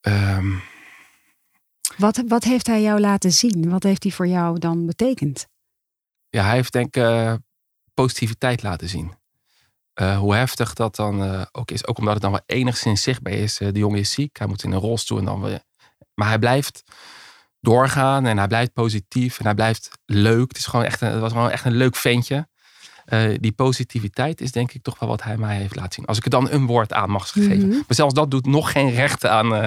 Um... 0.00 0.62
Wat, 1.96 2.22
wat 2.26 2.44
heeft 2.44 2.66
hij 2.66 2.82
jou 2.82 3.00
laten 3.00 3.32
zien? 3.32 3.70
Wat 3.70 3.82
heeft 3.82 4.02
hij 4.02 4.12
voor 4.12 4.26
jou 4.26 4.58
dan 4.58 4.86
betekend? 4.86 5.46
Ja, 6.28 6.44
hij 6.44 6.54
heeft 6.54 6.72
denk 6.72 6.96
ik 6.96 7.02
uh, 7.02 7.34
positiviteit 7.94 8.62
laten 8.62 8.88
zien. 8.88 9.14
Uh, 10.00 10.18
hoe 10.18 10.34
heftig 10.34 10.72
dat 10.72 10.96
dan 10.96 11.22
uh, 11.22 11.42
ook 11.52 11.70
is. 11.70 11.86
Ook 11.86 11.98
omdat 11.98 12.12
het 12.12 12.22
dan 12.22 12.30
wel 12.30 12.42
enigszins 12.46 13.02
zichtbaar 13.02 13.32
is. 13.32 13.56
de 13.56 13.72
jongen 13.72 13.98
is 13.98 14.12
ziek, 14.12 14.38
hij 14.38 14.46
moet 14.46 14.62
in 14.62 14.72
een 14.72 14.80
rolstoel 14.80 15.18
en 15.18 15.24
dan 15.24 15.40
weer 15.40 15.62
maar 16.14 16.28
hij 16.28 16.38
blijft 16.38 16.82
doorgaan 17.60 18.26
en 18.26 18.38
hij 18.38 18.46
blijft 18.46 18.72
positief 18.72 19.38
en 19.38 19.44
hij 19.44 19.54
blijft 19.54 19.90
leuk. 20.06 20.48
Het, 20.48 20.56
is 20.56 20.66
gewoon 20.66 20.84
echt 20.84 21.00
een, 21.00 21.10
het 21.10 21.20
was 21.20 21.32
gewoon 21.32 21.50
echt 21.50 21.64
een 21.64 21.76
leuk 21.76 21.96
ventje. 21.96 22.48
Uh, 23.06 23.34
die 23.40 23.52
positiviteit 23.52 24.40
is 24.40 24.52
denk 24.52 24.72
ik 24.72 24.82
toch 24.82 24.98
wel 24.98 25.08
wat 25.08 25.22
hij 25.22 25.36
mij 25.36 25.56
heeft 25.56 25.76
laten 25.76 25.92
zien. 25.92 26.04
Als 26.04 26.16
ik 26.16 26.24
er 26.24 26.30
dan 26.30 26.50
een 26.50 26.66
woord 26.66 26.92
aan 26.92 27.10
mag 27.10 27.30
geven. 27.30 27.56
Mm 27.56 27.60
-hmm. 27.60 27.70
Maar 27.70 27.84
zelfs 27.96 28.14
dat 28.14 28.30
doet 28.30 28.46
nog 28.46 28.72
geen 28.72 28.90
recht 28.90 29.26
aan, 29.26 29.52
uh, 29.52 29.58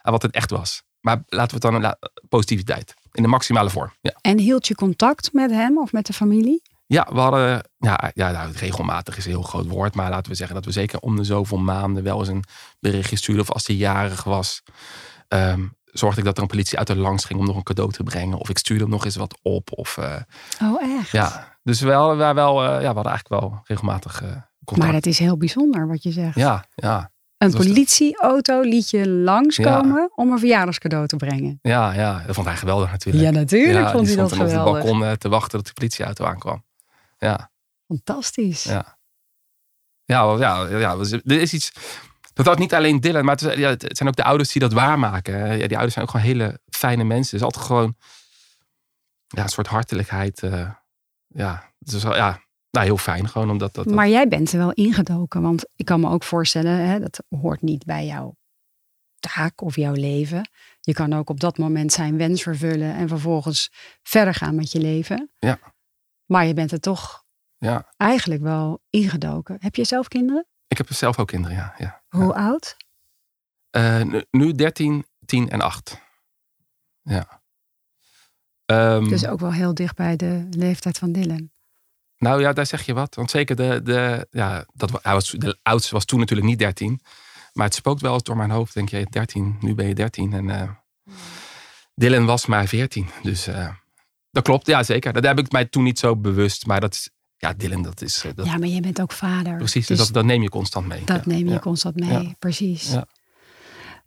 aan 0.00 0.12
wat 0.12 0.22
het 0.22 0.34
echt 0.34 0.50
was. 0.50 0.82
Maar 1.00 1.22
laten 1.26 1.60
we 1.60 1.66
het 1.66 1.82
dan 1.82 1.96
positiviteit. 2.28 2.94
In 3.12 3.22
de 3.22 3.28
maximale 3.28 3.70
vorm. 3.70 3.92
Ja. 4.00 4.14
En 4.20 4.38
hield 4.38 4.66
je 4.66 4.74
contact 4.74 5.32
met 5.32 5.50
hem 5.50 5.78
of 5.78 5.92
met 5.92 6.06
de 6.06 6.12
familie? 6.12 6.62
Ja, 6.86 7.08
we 7.12 7.18
hadden, 7.18 7.70
ja, 7.78 8.10
ja 8.14 8.30
nou, 8.30 8.52
regelmatig 8.52 9.16
is 9.16 9.24
een 9.24 9.30
heel 9.30 9.42
groot 9.42 9.66
woord. 9.66 9.94
Maar 9.94 10.10
laten 10.10 10.30
we 10.30 10.36
zeggen 10.36 10.54
dat 10.54 10.64
we 10.64 10.72
zeker 10.72 10.98
om 10.98 11.16
de 11.16 11.24
zoveel 11.24 11.58
maanden 11.58 12.02
wel 12.02 12.18
eens 12.18 12.28
een 12.28 12.44
berichtje 12.80 13.16
stuurden. 13.16 13.44
Of 13.44 13.52
als 13.52 13.66
hij 13.66 13.76
jarig 13.76 14.24
was. 14.24 14.62
Um, 15.28 15.76
zorgde 15.98 16.20
ik 16.20 16.26
dat 16.26 16.36
er 16.36 16.42
een 16.42 16.48
politieauto 16.48 16.94
langs 16.94 17.24
ging 17.24 17.40
om 17.40 17.46
nog 17.46 17.56
een 17.56 17.62
cadeau 17.62 17.92
te 17.92 18.02
brengen. 18.02 18.38
Of 18.38 18.48
ik 18.48 18.58
stuurde 18.58 18.82
hem 18.82 18.92
nog 18.92 19.04
eens 19.04 19.16
wat 19.16 19.38
op. 19.42 19.68
Of, 19.72 19.96
uh, 19.96 20.16
oh, 20.62 20.82
echt? 20.98 21.10
Ja, 21.10 21.58
dus 21.62 21.80
wel, 21.80 22.16
wij 22.16 22.34
wel, 22.34 22.64
uh, 22.64 22.68
ja, 22.68 22.78
we 22.78 22.84
hadden 22.84 23.12
eigenlijk 23.12 23.40
wel 23.40 23.60
regelmatig 23.64 24.22
uh, 24.22 24.28
contact. 24.64 24.78
Maar 24.78 24.92
het 24.92 25.06
is 25.06 25.18
heel 25.18 25.36
bijzonder 25.36 25.88
wat 25.88 26.02
je 26.02 26.12
zegt. 26.12 26.34
Ja, 26.34 26.64
ja. 26.74 27.10
Een 27.38 27.52
politieauto 27.52 28.60
liet 28.60 28.90
je 28.90 29.08
langskomen 29.08 30.00
ja. 30.00 30.08
om 30.14 30.32
een 30.32 30.38
verjaardagscadeau 30.38 31.06
te 31.06 31.16
brengen. 31.16 31.58
Ja, 31.62 31.92
ja, 31.92 32.22
dat 32.26 32.34
vond 32.34 32.46
hij 32.46 32.56
geweldig 32.56 32.90
natuurlijk. 32.90 33.24
Ja, 33.24 33.30
natuurlijk 33.30 33.84
ja, 33.84 33.90
vond 33.90 34.06
hij 34.06 34.16
dat 34.16 34.32
geweldig. 34.32 34.58
op 34.58 34.74
het 34.74 34.82
balkon 34.82 35.16
te 35.16 35.28
wachten 35.28 35.58
dat 35.58 35.66
de 35.66 35.72
politieauto 35.72 36.24
aankwam. 36.24 36.64
Ja. 37.18 37.50
Fantastisch. 37.86 38.64
Ja. 38.64 38.98
Ja, 40.04 40.36
ja, 40.38 40.66
ja, 40.78 40.96
er 41.24 41.40
is 41.40 41.52
iets 41.52 41.72
dat 42.36 42.46
had 42.46 42.58
niet 42.58 42.74
alleen 42.74 43.00
Dylan, 43.00 43.24
maar 43.24 43.36
het, 43.36 43.58
ja, 43.58 43.68
het, 43.68 43.96
zijn 43.96 44.08
ook 44.08 44.16
de 44.16 44.24
ouders 44.24 44.52
die 44.52 44.60
dat 44.60 44.72
waarmaken. 44.72 45.38
Ja, 45.38 45.66
die 45.66 45.76
ouders 45.76 45.92
zijn 45.92 46.04
ook 46.04 46.10
gewoon 46.10 46.26
hele 46.26 46.60
fijne 46.68 47.04
mensen. 47.04 47.36
Het 47.36 47.40
is 47.40 47.42
altijd 47.42 47.64
gewoon 47.64 47.96
ja, 49.26 49.42
een 49.42 49.48
soort 49.48 49.66
hartelijkheid. 49.66 50.42
Uh, 50.42 50.70
ja, 51.26 51.72
wel, 51.78 52.16
ja, 52.16 52.40
nou, 52.70 52.86
heel 52.86 52.96
fijn 52.96 53.28
gewoon. 53.28 53.50
Omdat 53.50 53.74
dat, 53.74 53.84
dat... 53.84 53.94
Maar 53.94 54.08
jij 54.08 54.28
bent 54.28 54.52
er 54.52 54.58
wel 54.58 54.72
ingedoken. 54.72 55.42
Want 55.42 55.64
ik 55.76 55.84
kan 55.84 56.00
me 56.00 56.10
ook 56.10 56.22
voorstellen, 56.22 56.86
hè, 56.86 57.00
dat 57.00 57.22
hoort 57.28 57.62
niet 57.62 57.84
bij 57.84 58.06
jouw 58.06 58.36
taak 59.18 59.60
of 59.60 59.76
jouw 59.76 59.94
leven. 59.94 60.50
Je 60.80 60.92
kan 60.92 61.12
ook 61.12 61.30
op 61.30 61.40
dat 61.40 61.58
moment 61.58 61.92
zijn 61.92 62.16
wens 62.16 62.42
vervullen 62.42 62.94
en 62.94 63.08
vervolgens 63.08 63.70
verder 64.02 64.34
gaan 64.34 64.54
met 64.54 64.72
je 64.72 64.80
leven. 64.80 65.30
Ja. 65.38 65.58
Maar 66.24 66.46
je 66.46 66.54
bent 66.54 66.72
er 66.72 66.80
toch 66.80 67.24
ja. 67.56 67.92
eigenlijk 67.96 68.42
wel 68.42 68.82
ingedoken. 68.90 69.56
Heb 69.60 69.74
je 69.74 69.84
zelf 69.84 70.08
kinderen? 70.08 70.46
Ik 70.68 70.76
heb 70.76 70.92
zelf 70.92 71.18
ook 71.18 71.28
kinderen, 71.28 71.56
ja. 71.56 71.74
ja. 71.78 72.02
Hoe 72.08 72.34
oud? 72.34 72.76
Uh, 73.70 74.20
nu 74.30 74.52
13, 74.52 75.06
10 75.24 75.50
en 75.50 75.60
8. 75.60 76.00
Ja. 77.02 77.40
Um, 78.66 79.08
dus 79.08 79.26
ook 79.26 79.40
wel 79.40 79.52
heel 79.52 79.74
dicht 79.74 79.96
bij 79.96 80.16
de 80.16 80.46
leeftijd 80.50 80.98
van 80.98 81.12
Dylan. 81.12 81.50
Nou 82.18 82.40
ja, 82.40 82.52
daar 82.52 82.66
zeg 82.66 82.82
je 82.82 82.94
wat. 82.94 83.14
Want 83.14 83.30
zeker 83.30 83.56
de, 83.56 83.80
de, 83.82 84.26
ja, 84.30 84.66
dat, 84.72 85.02
hij 85.02 85.12
was, 85.12 85.30
de 85.30 85.58
oudste 85.62 85.94
was 85.94 86.04
toen 86.04 86.18
natuurlijk 86.18 86.48
niet 86.48 86.58
13. 86.58 87.00
Maar 87.52 87.66
het 87.66 87.74
spookt 87.74 88.00
wel 88.00 88.12
eens 88.12 88.22
door 88.22 88.36
mijn 88.36 88.50
hoofd. 88.50 88.74
Denk 88.74 88.88
je, 88.88 89.06
13, 89.10 89.56
nu 89.60 89.74
ben 89.74 89.88
je 89.88 89.94
13. 89.94 90.32
En 90.32 90.48
uh, 90.48 90.70
Dylan 91.94 92.26
was 92.26 92.46
maar 92.46 92.66
14. 92.66 93.08
Dus 93.22 93.48
uh, 93.48 93.68
dat 94.30 94.42
klopt, 94.44 94.66
ja 94.66 94.82
zeker. 94.82 95.12
Dat 95.12 95.24
heb 95.24 95.38
ik 95.38 95.52
mij 95.52 95.64
toen 95.64 95.82
niet 95.82 95.98
zo 95.98 96.16
bewust. 96.16 96.66
Maar 96.66 96.80
dat 96.80 96.94
is 96.94 97.10
ja, 97.36 97.52
Dylan, 97.52 97.82
dat 97.82 98.02
is. 98.02 98.24
Eh, 98.24 98.30
dat... 98.34 98.46
Ja, 98.46 98.56
maar 98.56 98.68
je 98.68 98.80
bent 98.80 99.00
ook 99.00 99.12
vader. 99.12 99.56
Precies, 99.56 99.86
dus 99.86 99.98
dat, 99.98 100.12
dat 100.12 100.24
neem 100.24 100.42
je 100.42 100.48
constant 100.48 100.86
mee. 100.86 101.04
Dat 101.04 101.26
neem 101.26 101.48
je 101.48 101.58
constant 101.58 101.96
mee, 101.96 102.36
precies. 102.38 102.96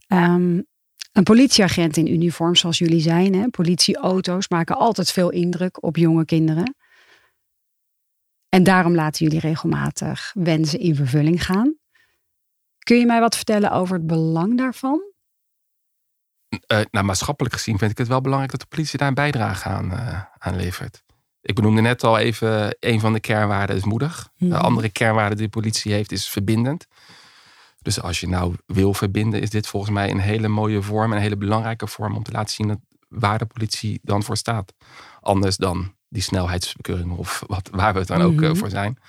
Um, 0.08 0.68
een 1.12 1.24
politieagent 1.24 1.98
in 1.98 2.08
uniform, 2.08 2.56
zoals 2.56 2.78
jullie 2.78 3.02
zijn, 3.02 3.34
hè, 3.34 3.50
politieauto's 3.50 4.48
maken 4.48 4.78
altijd 4.78 5.12
veel 5.12 5.30
indruk 5.30 5.84
op 5.84 5.98
jonge 5.98 6.26
kinderen. 6.26 6.76
En 8.50 8.64
daarom 8.64 8.96
laten 8.96 9.26
jullie 9.26 9.40
regelmatig 9.40 10.32
wensen 10.34 10.80
in 10.80 10.96
vervulling 10.96 11.46
gaan. 11.46 11.78
Kun 12.80 12.98
je 12.98 13.06
mij 13.06 13.20
wat 13.20 13.36
vertellen 13.36 13.72
over 13.72 13.96
het 13.96 14.08
belang 14.08 14.58
daarvan? 14.58 15.02
Uh, 16.50 16.82
nou, 16.92 17.06
maatschappelijk 17.06 17.54
gezien 17.54 17.78
vind 17.78 17.92
ik 17.92 17.98
het 17.98 18.08
wel 18.08 18.22
belangrijk 18.22 18.52
dat 18.52 18.62
de 18.62 18.68
politie 18.68 18.98
daar 18.98 19.08
een 19.08 19.14
bijdrage 19.14 19.70
aan, 19.70 19.92
uh, 19.92 20.24
aan 20.38 20.56
levert. 20.56 21.04
Ik 21.50 21.56
benoemde 21.56 21.82
net 21.82 22.04
al 22.04 22.18
even, 22.18 22.76
een 22.80 23.00
van 23.00 23.14
de 23.14 23.20
kernwaarden 23.20 23.76
is 23.76 23.84
moedig. 23.84 24.30
De 24.38 24.46
mhm. 24.46 24.56
andere 24.56 24.90
kernwaarde 24.90 25.36
die 25.36 25.46
de 25.46 25.52
politie 25.52 25.94
heeft 25.94 26.12
is 26.12 26.30
verbindend. 26.30 26.88
Dus 27.82 28.02
als 28.02 28.20
je 28.20 28.28
nou 28.28 28.56
wil 28.66 28.94
verbinden, 28.94 29.42
is 29.42 29.50
dit 29.50 29.68
volgens 29.68 29.92
mij 29.92 30.12
een 30.12 30.20
hele 30.20 30.48
mooie 30.48 30.82
vorm, 30.82 31.12
een 31.12 31.22
hele 31.22 31.38
belangrijke 31.38 31.88
vorm 31.88 32.16
om 32.16 32.24
te 32.24 32.32
laten 32.32 32.54
zien 32.54 32.68
dat, 32.68 32.80
waar 33.08 33.38
de 33.38 33.46
politie 33.46 34.00
dan 34.04 34.24
voor 34.24 34.38
staat. 34.38 34.74
Anders 35.22 35.58
dan 35.58 35.96
die 36.10 36.22
snelheidsbekeuring 36.22 37.18
of 37.18 37.44
wat, 37.48 37.70
waar 37.72 37.94
we 37.94 38.00
het 38.00 38.08
dan 38.08 38.22
ook 38.22 38.42
eh, 38.42 38.50
mhm. 38.50 38.56
voor 38.56 38.70
zijn. 38.70 39.00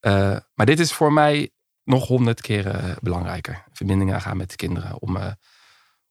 Uh, 0.00 0.36
maar 0.54 0.66
dit 0.66 0.80
is 0.80 0.92
voor 0.92 1.12
mij 1.12 1.50
nog 1.84 2.06
honderd 2.06 2.40
keer 2.40 2.96
belangrijker. 3.00 3.64
Verbindingen 3.72 4.20
gaan 4.20 4.36
met 4.36 4.50
de 4.50 4.56
kinderen 4.56 5.00
om, 5.00 5.16
uh, 5.16 5.30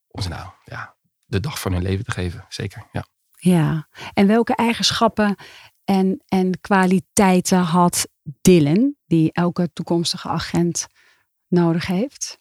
om 0.08 0.22
ze 0.22 0.30
nou 0.30 0.50
ja, 0.66 0.96
de 1.26 1.40
dag 1.40 1.60
van 1.60 1.74
hun 1.74 1.82
leven 1.82 2.06
te 2.06 2.12
geven. 2.12 2.46
Zeker, 2.50 2.88
ja. 2.92 3.06
Ja, 3.44 3.88
en 4.14 4.28
welke 4.28 4.56
eigenschappen 4.56 5.36
en, 5.84 6.24
en 6.28 6.60
kwaliteiten 6.62 7.60
had 7.60 8.08
Dylan, 8.42 8.96
die 9.06 9.32
elke 9.32 9.70
toekomstige 9.74 10.28
agent 10.28 10.88
nodig 11.48 11.86
heeft? 11.86 12.40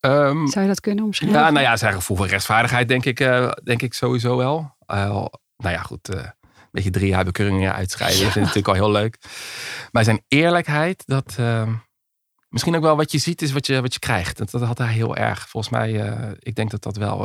Um, 0.00 0.46
Zou 0.48 0.64
je 0.64 0.70
dat 0.70 0.80
kunnen 0.80 1.04
omschrijven? 1.04 1.38
Ja, 1.38 1.50
nou 1.50 1.64
ja, 1.64 1.76
zijn 1.76 1.94
gevoel 1.94 2.16
van 2.16 2.26
rechtvaardigheid 2.26 2.88
denk 2.88 3.04
ik, 3.04 3.20
uh, 3.20 3.50
denk 3.64 3.82
ik 3.82 3.94
sowieso 3.94 4.36
wel. 4.36 4.76
Uh, 4.86 4.96
nou 5.56 5.74
ja, 5.74 5.82
goed, 5.82 6.10
uh, 6.14 6.16
een 6.16 6.68
beetje 6.70 6.90
drie 6.90 7.08
jaar 7.08 7.24
bekeuringen 7.24 7.74
uitschrijven, 7.74 8.22
dat 8.22 8.32
vind 8.32 8.46
ik 8.46 8.54
natuurlijk 8.54 8.78
al 8.78 8.84
heel 8.84 9.00
leuk. 9.00 9.18
Maar 9.90 10.04
zijn 10.04 10.24
eerlijkheid, 10.28 11.02
dat 11.06 11.34
ehm, 11.38 11.74
misschien 12.48 12.76
ook 12.76 12.82
wel 12.82 12.96
wat 12.96 13.12
je 13.12 13.18
ziet 13.18 13.42
is 13.42 13.52
wat 13.52 13.66
je, 13.66 13.80
wat 13.80 13.92
je 13.92 13.98
krijgt. 13.98 14.38
Dat, 14.38 14.50
dat 14.50 14.62
had 14.62 14.78
hij 14.78 14.92
heel 14.92 15.16
erg. 15.16 15.48
Volgens 15.48 15.72
mij, 15.72 15.90
ik 16.38 16.54
denk 16.54 16.70
dat 16.70 16.82
dat 16.82 16.96
wel, 16.96 17.18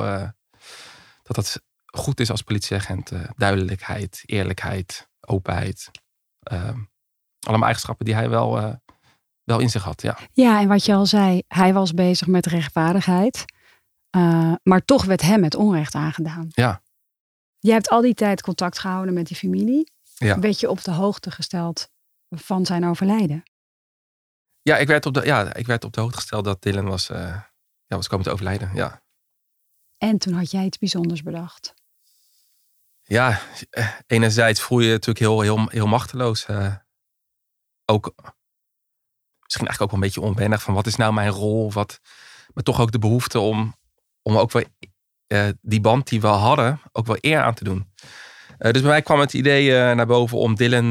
dat 1.24 1.36
dat 1.36 1.62
goed 1.98 2.20
is 2.20 2.32
als 2.32 2.42
politieagent. 2.42 3.12
duidelijkheid, 3.36 4.24
eerlijkheid, 4.26 5.10
openheid. 5.20 5.92
Ehm, 6.40 6.80
allemaal 7.40 7.66
eigenschappen 7.66 8.06
die 8.06 8.16
hij 8.16 8.30
wel 8.30 8.80
wel 9.44 9.60
in 9.60 9.70
zich 9.70 9.84
had. 9.84 10.02
Ja. 10.02 10.18
ja, 10.34 10.62
en 10.62 10.68
wat 10.68 10.86
je 10.86 10.94
al 10.94 11.06
zei, 11.06 11.44
hij 11.48 11.74
was 11.74 11.94
bezig 11.94 12.28
met 12.28 12.46
rechtvaardigheid. 12.46 13.46
Uh, 14.16 14.54
maar 14.64 14.86
toch 14.86 15.06
werd 15.06 15.22
hem 15.22 15.44
het 15.44 15.56
onrecht 15.56 15.96
aangedaan. 15.96 16.48
Ja. 16.50 16.82
Jij 17.60 17.74
hebt 17.74 17.90
al 17.90 18.02
die 18.02 18.14
tijd 18.14 18.42
contact 18.42 18.80
gehouden 18.80 19.14
met 19.14 19.28
die 19.28 19.38
familie. 19.38 19.92
Ja. 20.16 20.40
Werd 20.40 20.60
je 20.60 20.70
op 20.70 20.84
de 20.84 20.92
hoogte 20.92 21.32
gesteld 21.32 21.90
van 22.30 22.66
zijn 22.66 22.86
overlijden? 22.86 23.44
Ja, 24.62 24.78
ik 24.78 24.88
werd 24.88 25.06
op 25.06 25.14
de, 25.14 25.26
ja, 25.26 25.54
ik 25.54 25.66
werd 25.66 25.84
op 25.84 25.94
de 25.94 26.02
hoogte 26.02 26.18
gesteld 26.18 26.46
dat 26.46 26.62
Dylan 26.62 26.86
was, 26.86 27.08
ja, 27.08 27.46
was 27.88 28.08
komen 28.08 28.26
te 28.26 28.32
overlijden. 28.32 28.72
Ja. 28.74 29.04
En 29.98 30.18
toen 30.18 30.34
had 30.34 30.52
jij 30.52 30.66
iets 30.66 30.78
bijzonders 30.78 31.24
bedacht. 31.24 31.74
Ja, 33.04 33.42
eh, 33.70 33.90
enerzijds 34.08 34.62
voel 34.62 34.80
je 34.80 34.92
natuurlijk 34.92 35.20
heel, 35.20 35.42
heel, 35.42 35.68
heel 35.70 35.88
machteloos. 35.88 36.48
Uh, 36.50 36.76
ook 37.86 38.14
misschien 39.44 39.68
eigenlijk 39.68 39.82
ook 39.82 39.92
wel 39.92 40.00
een 40.00 40.00
beetje 40.00 40.22
onwennig 40.22 40.62
van 40.62 40.74
wat 40.74 40.88
is 40.88 40.96
nou 40.96 41.14
mijn 41.14 41.30
rol? 41.30 41.72
Wat, 41.72 42.00
maar 42.54 42.64
toch 42.64 42.80
ook 42.80 42.92
de 42.92 43.00
behoefte 43.00 43.40
om, 43.40 43.76
om 44.22 44.38
ook 44.38 44.52
wel 44.52 44.64
uh, 45.28 45.50
die 45.62 45.82
band 45.82 46.08
die 46.08 46.22
we 46.22 46.28
hadden, 46.28 46.82
ook 46.92 47.06
wel 47.06 47.18
eer 47.20 47.42
aan 47.42 47.54
te 47.54 47.64
doen. 47.64 47.92
Dus 48.58 48.82
bij 48.82 48.90
mij 48.90 49.02
kwam 49.02 49.20
het 49.20 49.34
idee 49.34 49.94
naar 49.96 50.06
boven 50.06 50.38
om 50.38 50.56
Dylan 50.56 50.88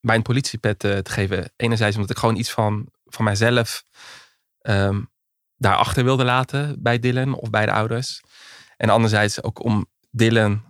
mijn 0.00 0.22
politiepet 0.22 0.78
te 0.78 1.02
geven. 1.04 1.52
Enerzijds 1.56 1.94
omdat 1.94 2.10
ik 2.10 2.18
gewoon 2.18 2.36
iets 2.36 2.50
van, 2.50 2.88
van 3.04 3.24
mijzelf 3.24 3.84
um, 4.62 5.10
daarachter 5.56 6.04
wilde 6.04 6.24
laten 6.24 6.82
bij 6.82 6.98
Dylan 6.98 7.34
of 7.34 7.50
bij 7.50 7.66
de 7.66 7.72
ouders. 7.72 8.20
En 8.76 8.90
anderzijds 8.90 9.42
ook 9.42 9.64
om 9.64 9.86
Dylan 10.10 10.69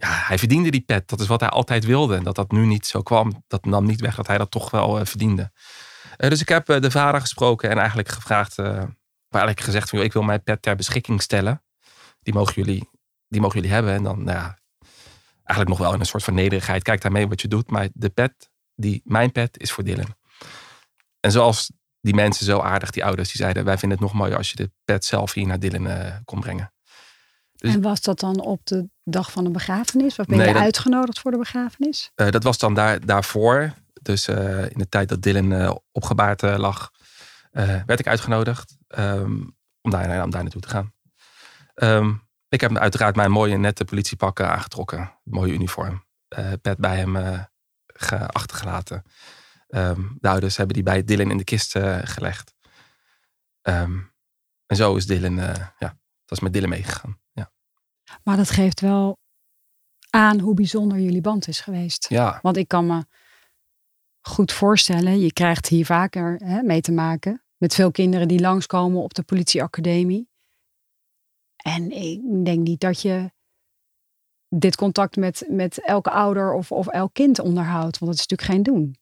ja, 0.00 0.08
hij 0.26 0.38
verdiende 0.38 0.70
die 0.70 0.80
pet. 0.80 1.08
Dat 1.08 1.20
is 1.20 1.26
wat 1.26 1.40
hij 1.40 1.48
altijd 1.48 1.84
wilde. 1.84 2.16
En 2.16 2.24
dat 2.24 2.34
dat 2.34 2.50
nu 2.50 2.66
niet 2.66 2.86
zo 2.86 3.02
kwam, 3.02 3.44
dat 3.46 3.64
nam 3.64 3.86
niet 3.86 4.00
weg 4.00 4.14
dat 4.14 4.26
hij 4.26 4.38
dat 4.38 4.50
toch 4.50 4.70
wel 4.70 5.06
verdiende. 5.06 5.52
Eh, 6.16 6.30
dus 6.30 6.40
ik 6.40 6.48
heb 6.48 6.68
eh, 6.68 6.80
de 6.80 6.90
vader 6.90 7.20
gesproken 7.20 7.70
en 7.70 7.78
eigenlijk 7.78 8.08
gevraagd, 8.08 8.58
eigenlijk 9.28 9.60
gezegd 9.60 9.88
van, 9.88 10.00
ik 10.00 10.12
wil 10.12 10.22
mijn 10.22 10.42
pet 10.42 10.62
ter 10.62 10.76
beschikking 10.76 11.22
stellen. 11.22 11.62
Die 12.22 12.34
mogen 12.34 12.54
jullie, 12.54 12.88
die 13.28 13.40
mogen 13.40 13.56
jullie 13.56 13.74
hebben. 13.74 13.92
En 13.92 14.02
dan, 14.02 14.24
nou 14.24 14.38
ja, 14.38 14.58
eigenlijk 15.44 15.68
nog 15.68 15.78
wel 15.78 15.94
in 15.94 16.00
een 16.00 16.06
soort 16.06 16.24
van 16.24 16.34
nederigheid. 16.34 16.82
Kijk 16.82 17.00
daarmee 17.00 17.28
wat 17.28 17.40
je 17.40 17.48
doet. 17.48 17.70
Maar 17.70 17.88
de 17.92 18.08
pet, 18.08 18.50
die, 18.74 19.00
mijn 19.04 19.32
pet, 19.32 19.58
is 19.58 19.72
voor 19.72 19.84
Dylan. 19.84 20.14
En 21.20 21.32
zoals 21.32 21.70
die 22.00 22.14
mensen 22.14 22.44
zo 22.44 22.60
aardig, 22.60 22.90
die 22.90 23.04
ouders, 23.04 23.28
die 23.28 23.40
zeiden, 23.40 23.64
wij 23.64 23.78
vinden 23.78 23.98
het 23.98 24.06
nog 24.06 24.16
mooier 24.16 24.36
als 24.36 24.50
je 24.50 24.56
de 24.56 24.70
pet 24.84 25.04
zelf 25.04 25.32
hier 25.32 25.46
naar 25.46 25.58
Dylan 25.58 25.86
uh, 25.86 26.16
kon 26.24 26.40
brengen. 26.40 26.72
Dus, 27.60 27.74
en 27.74 27.82
was 27.82 28.00
dat 28.00 28.20
dan 28.20 28.40
op 28.40 28.66
de 28.66 28.88
dag 29.04 29.32
van 29.32 29.44
de 29.44 29.50
begrafenis? 29.50 30.18
Of 30.18 30.26
ben 30.26 30.38
je 30.38 30.54
uitgenodigd 30.54 31.18
voor 31.18 31.30
de 31.30 31.38
begrafenis? 31.38 32.10
Uh, 32.16 32.30
dat 32.30 32.42
was 32.42 32.58
dan 32.58 32.74
daar, 32.74 33.06
daarvoor. 33.06 33.74
Dus 34.02 34.28
uh, 34.28 34.70
in 34.70 34.78
de 34.78 34.88
tijd 34.88 35.08
dat 35.08 35.22
Dylan 35.22 35.52
uh, 35.52 35.74
opgebaard 35.92 36.42
lag, 36.42 36.90
werd 37.86 37.98
ik 37.98 38.06
uitgenodigd 38.06 38.76
um, 38.88 39.56
om, 39.80 39.90
daar, 39.90 40.22
om 40.24 40.30
daar 40.30 40.42
naartoe 40.42 40.60
te 40.60 40.68
gaan. 40.68 40.92
Um, 41.74 42.28
ik 42.48 42.60
heb 42.60 42.76
uiteraard 42.76 43.16
mijn 43.16 43.30
mooie 43.30 43.56
nette 43.56 43.84
politiepakken 43.84 44.50
aangetrokken. 44.50 45.12
Mooie 45.24 45.52
uniform. 45.52 46.04
pet 46.62 46.78
bij 46.78 46.96
hem 46.96 47.46
achtergelaten. 48.26 49.02
Um, 49.68 50.16
de 50.20 50.28
ouders 50.28 50.56
hebben 50.56 50.74
die 50.74 50.84
bij 50.84 51.04
Dylan 51.04 51.30
in 51.30 51.36
de 51.36 51.44
kist 51.44 51.78
gelegd. 52.02 52.54
en 53.62 54.76
zo 54.76 54.96
is 54.96 55.06
Dylan, 55.06 55.36
ja, 55.78 55.98
dat 56.24 56.38
is 56.38 56.40
met 56.40 56.52
Dylan 56.52 56.68
meegegaan. 56.68 57.19
Maar 58.22 58.36
dat 58.36 58.50
geeft 58.50 58.80
wel 58.80 59.18
aan 60.10 60.38
hoe 60.38 60.54
bijzonder 60.54 60.98
jullie 60.98 61.20
band 61.20 61.48
is 61.48 61.60
geweest. 61.60 62.08
Ja. 62.08 62.38
Want 62.42 62.56
ik 62.56 62.68
kan 62.68 62.86
me 62.86 63.04
goed 64.20 64.52
voorstellen. 64.52 65.20
Je 65.20 65.32
krijgt 65.32 65.66
hier 65.66 65.86
vaker 65.86 66.40
hè, 66.44 66.62
mee 66.62 66.80
te 66.80 66.92
maken. 66.92 67.42
Met 67.56 67.74
veel 67.74 67.90
kinderen 67.90 68.28
die 68.28 68.40
langskomen 68.40 69.02
op 69.02 69.14
de 69.14 69.22
politieacademie. 69.22 70.28
En 71.56 71.90
ik 71.90 72.44
denk 72.44 72.58
niet 72.58 72.80
dat 72.80 73.00
je 73.02 73.32
dit 74.48 74.76
contact 74.76 75.16
met, 75.16 75.44
met 75.48 75.84
elke 75.84 76.10
ouder 76.10 76.52
of, 76.52 76.72
of 76.72 76.86
elk 76.86 77.14
kind 77.14 77.38
onderhoudt. 77.38 77.98
Want 77.98 78.12
dat 78.12 78.20
is 78.20 78.26
natuurlijk 78.26 78.50
geen 78.50 78.62
doen. 78.62 78.96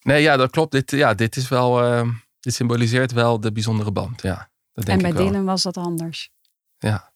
Nee, 0.00 0.22
ja, 0.22 0.36
dat 0.36 0.50
klopt. 0.50 0.72
Dit, 0.72 0.90
ja, 0.90 1.14
dit 1.14 1.36
is 1.36 1.48
wel. 1.48 1.84
Uh, 1.84 2.12
dit 2.40 2.54
symboliseert 2.54 3.12
wel 3.12 3.40
de 3.40 3.52
bijzondere 3.52 3.92
band. 3.92 4.22
Ja, 4.22 4.50
dat 4.72 4.86
denk 4.86 5.02
en 5.02 5.14
bij 5.14 5.24
Dylan 5.24 5.44
was 5.44 5.62
dat 5.62 5.76
anders. 5.76 6.30
Ja. 6.78 7.12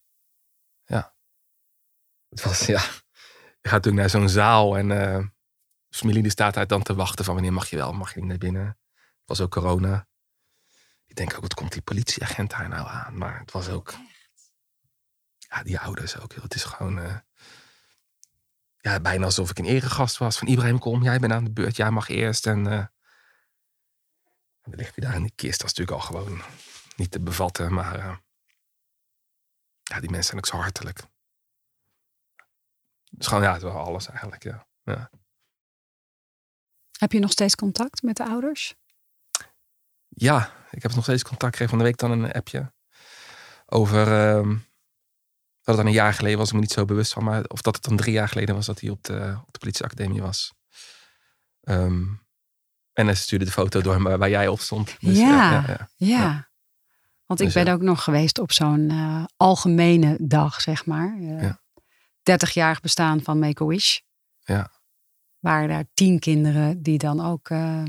Het 2.32 2.42
was, 2.42 2.66
ja. 2.66 2.80
Je 3.60 3.68
gaat 3.68 3.84
natuurlijk 3.84 3.96
naar 3.96 4.10
zo'n 4.10 4.28
zaal 4.28 4.78
en. 4.78 4.90
Uh, 4.90 5.26
familie 5.94 6.22
die 6.22 6.30
staat 6.30 6.54
daar 6.54 6.66
dan 6.66 6.82
te 6.82 6.94
wachten 6.94 7.24
van 7.24 7.34
wanneer 7.34 7.52
mag 7.52 7.70
je 7.70 7.76
wel, 7.76 7.92
mag 7.92 8.14
je 8.14 8.20
niet 8.20 8.28
naar 8.28 8.38
binnen. 8.38 8.66
Het 8.92 9.26
was 9.26 9.40
ook 9.40 9.50
corona. 9.50 10.06
Ik 11.06 11.14
denk 11.16 11.34
ook, 11.34 11.40
wat 11.40 11.54
komt 11.54 11.72
die 11.72 11.82
politieagent 11.82 12.50
daar 12.50 12.68
nou 12.68 12.88
aan? 12.88 13.18
Maar 13.18 13.38
het 13.38 13.52
was 13.52 13.68
ook... 13.68 13.94
Ja, 15.38 15.62
die 15.62 15.78
ouders 15.78 16.18
ook. 16.18 16.34
Het 16.34 16.54
is 16.54 16.64
gewoon... 16.64 16.98
Uh, 16.98 17.16
ja, 18.78 19.00
bijna 19.00 19.24
alsof 19.24 19.50
ik 19.50 19.58
een 19.58 19.64
eregast 19.64 20.16
was. 20.18 20.38
Van 20.38 20.48
Ibrahim, 20.48 20.78
kom, 20.78 21.02
jij 21.02 21.18
bent 21.18 21.32
aan 21.32 21.44
de 21.44 21.50
beurt. 21.50 21.76
Jij 21.76 21.90
mag 21.90 22.08
eerst. 22.08 22.46
En 22.46 22.58
uh, 22.58 22.86
dan 24.62 24.74
ligt 24.74 24.96
hij 24.96 25.04
daar 25.04 25.14
in 25.16 25.22
die 25.22 25.32
kist. 25.34 25.60
Dat 25.60 25.70
is 25.70 25.76
natuurlijk 25.76 25.96
al 25.96 26.06
gewoon 26.06 26.42
niet 26.96 27.10
te 27.10 27.20
bevatten. 27.20 27.74
Maar 27.74 28.20
ja, 29.82 30.00
die 30.00 30.10
mensen 30.10 30.24
zijn 30.24 30.38
ook 30.38 30.46
zo 30.46 30.56
hartelijk. 30.56 31.00
Dus 33.14 33.26
gewoon, 33.26 33.42
ja, 33.42 33.52
het 33.52 33.62
was 33.62 33.72
alles 33.72 34.08
eigenlijk, 34.08 34.42
ja. 34.42 34.66
ja. 34.82 35.10
Heb 36.98 37.12
je 37.12 37.18
nog 37.18 37.30
steeds 37.30 37.54
contact 37.54 38.02
met 38.02 38.16
de 38.16 38.24
ouders? 38.24 38.74
Ja, 40.08 40.52
ik 40.70 40.82
heb 40.82 40.94
nog 40.94 41.04
steeds 41.04 41.22
contact. 41.22 41.52
Ik 41.52 41.58
kreeg 41.58 41.68
van 41.68 41.78
de 41.78 41.84
week 41.84 41.96
dan 41.96 42.10
een 42.10 42.32
appje 42.32 42.72
over 43.66 44.06
uh, 44.06 44.48
dat 45.62 45.74
het 45.74 45.76
dan 45.76 45.86
een 45.86 45.92
jaar 45.92 46.14
geleden 46.14 46.38
was. 46.38 46.48
Ik 46.48 46.54
me 46.54 46.60
niet 46.60 46.72
zo 46.72 46.84
bewust 46.84 47.12
van, 47.12 47.24
maar 47.24 47.44
of 47.44 47.62
dat 47.62 47.74
het 47.74 47.84
dan 47.84 47.96
drie 47.96 48.12
jaar 48.12 48.28
geleden 48.28 48.54
was 48.54 48.66
dat 48.66 48.80
hij 48.80 48.90
op 48.90 49.02
de, 49.02 49.38
op 49.46 49.52
de 49.52 49.58
politieacademie 49.58 50.22
was. 50.22 50.54
Um, 51.60 52.20
en 52.92 53.06
hij 53.06 53.14
stuurde 53.14 53.44
de 53.44 53.50
foto 53.50 53.80
door 53.80 54.02
waar, 54.02 54.18
waar 54.18 54.30
jij 54.30 54.48
op 54.48 54.60
stond. 54.60 54.96
Dus, 55.00 55.18
ja, 55.18 55.52
ja, 55.52 55.64
ja, 55.66 55.88
ja, 55.96 56.50
Want 57.26 57.40
ik 57.40 57.46
dus 57.46 57.64
ben 57.64 57.72
ook 57.72 57.80
nog 57.80 58.04
geweest 58.04 58.38
op 58.38 58.52
zo'n 58.52 58.90
uh, 58.90 59.24
algemene 59.36 60.16
dag, 60.20 60.60
zeg 60.60 60.86
maar. 60.86 61.16
Uh, 61.18 61.52
30-jarig 62.30 62.80
bestaan 62.80 63.22
van 63.22 63.38
Make-A-Wish. 63.38 63.98
Ja 64.40 64.70
waren 65.42 65.68
daar 65.68 65.84
tien 65.94 66.18
kinderen 66.18 66.82
die 66.82 66.98
dan 66.98 67.24
ook 67.24 67.48
uh, 67.48 67.82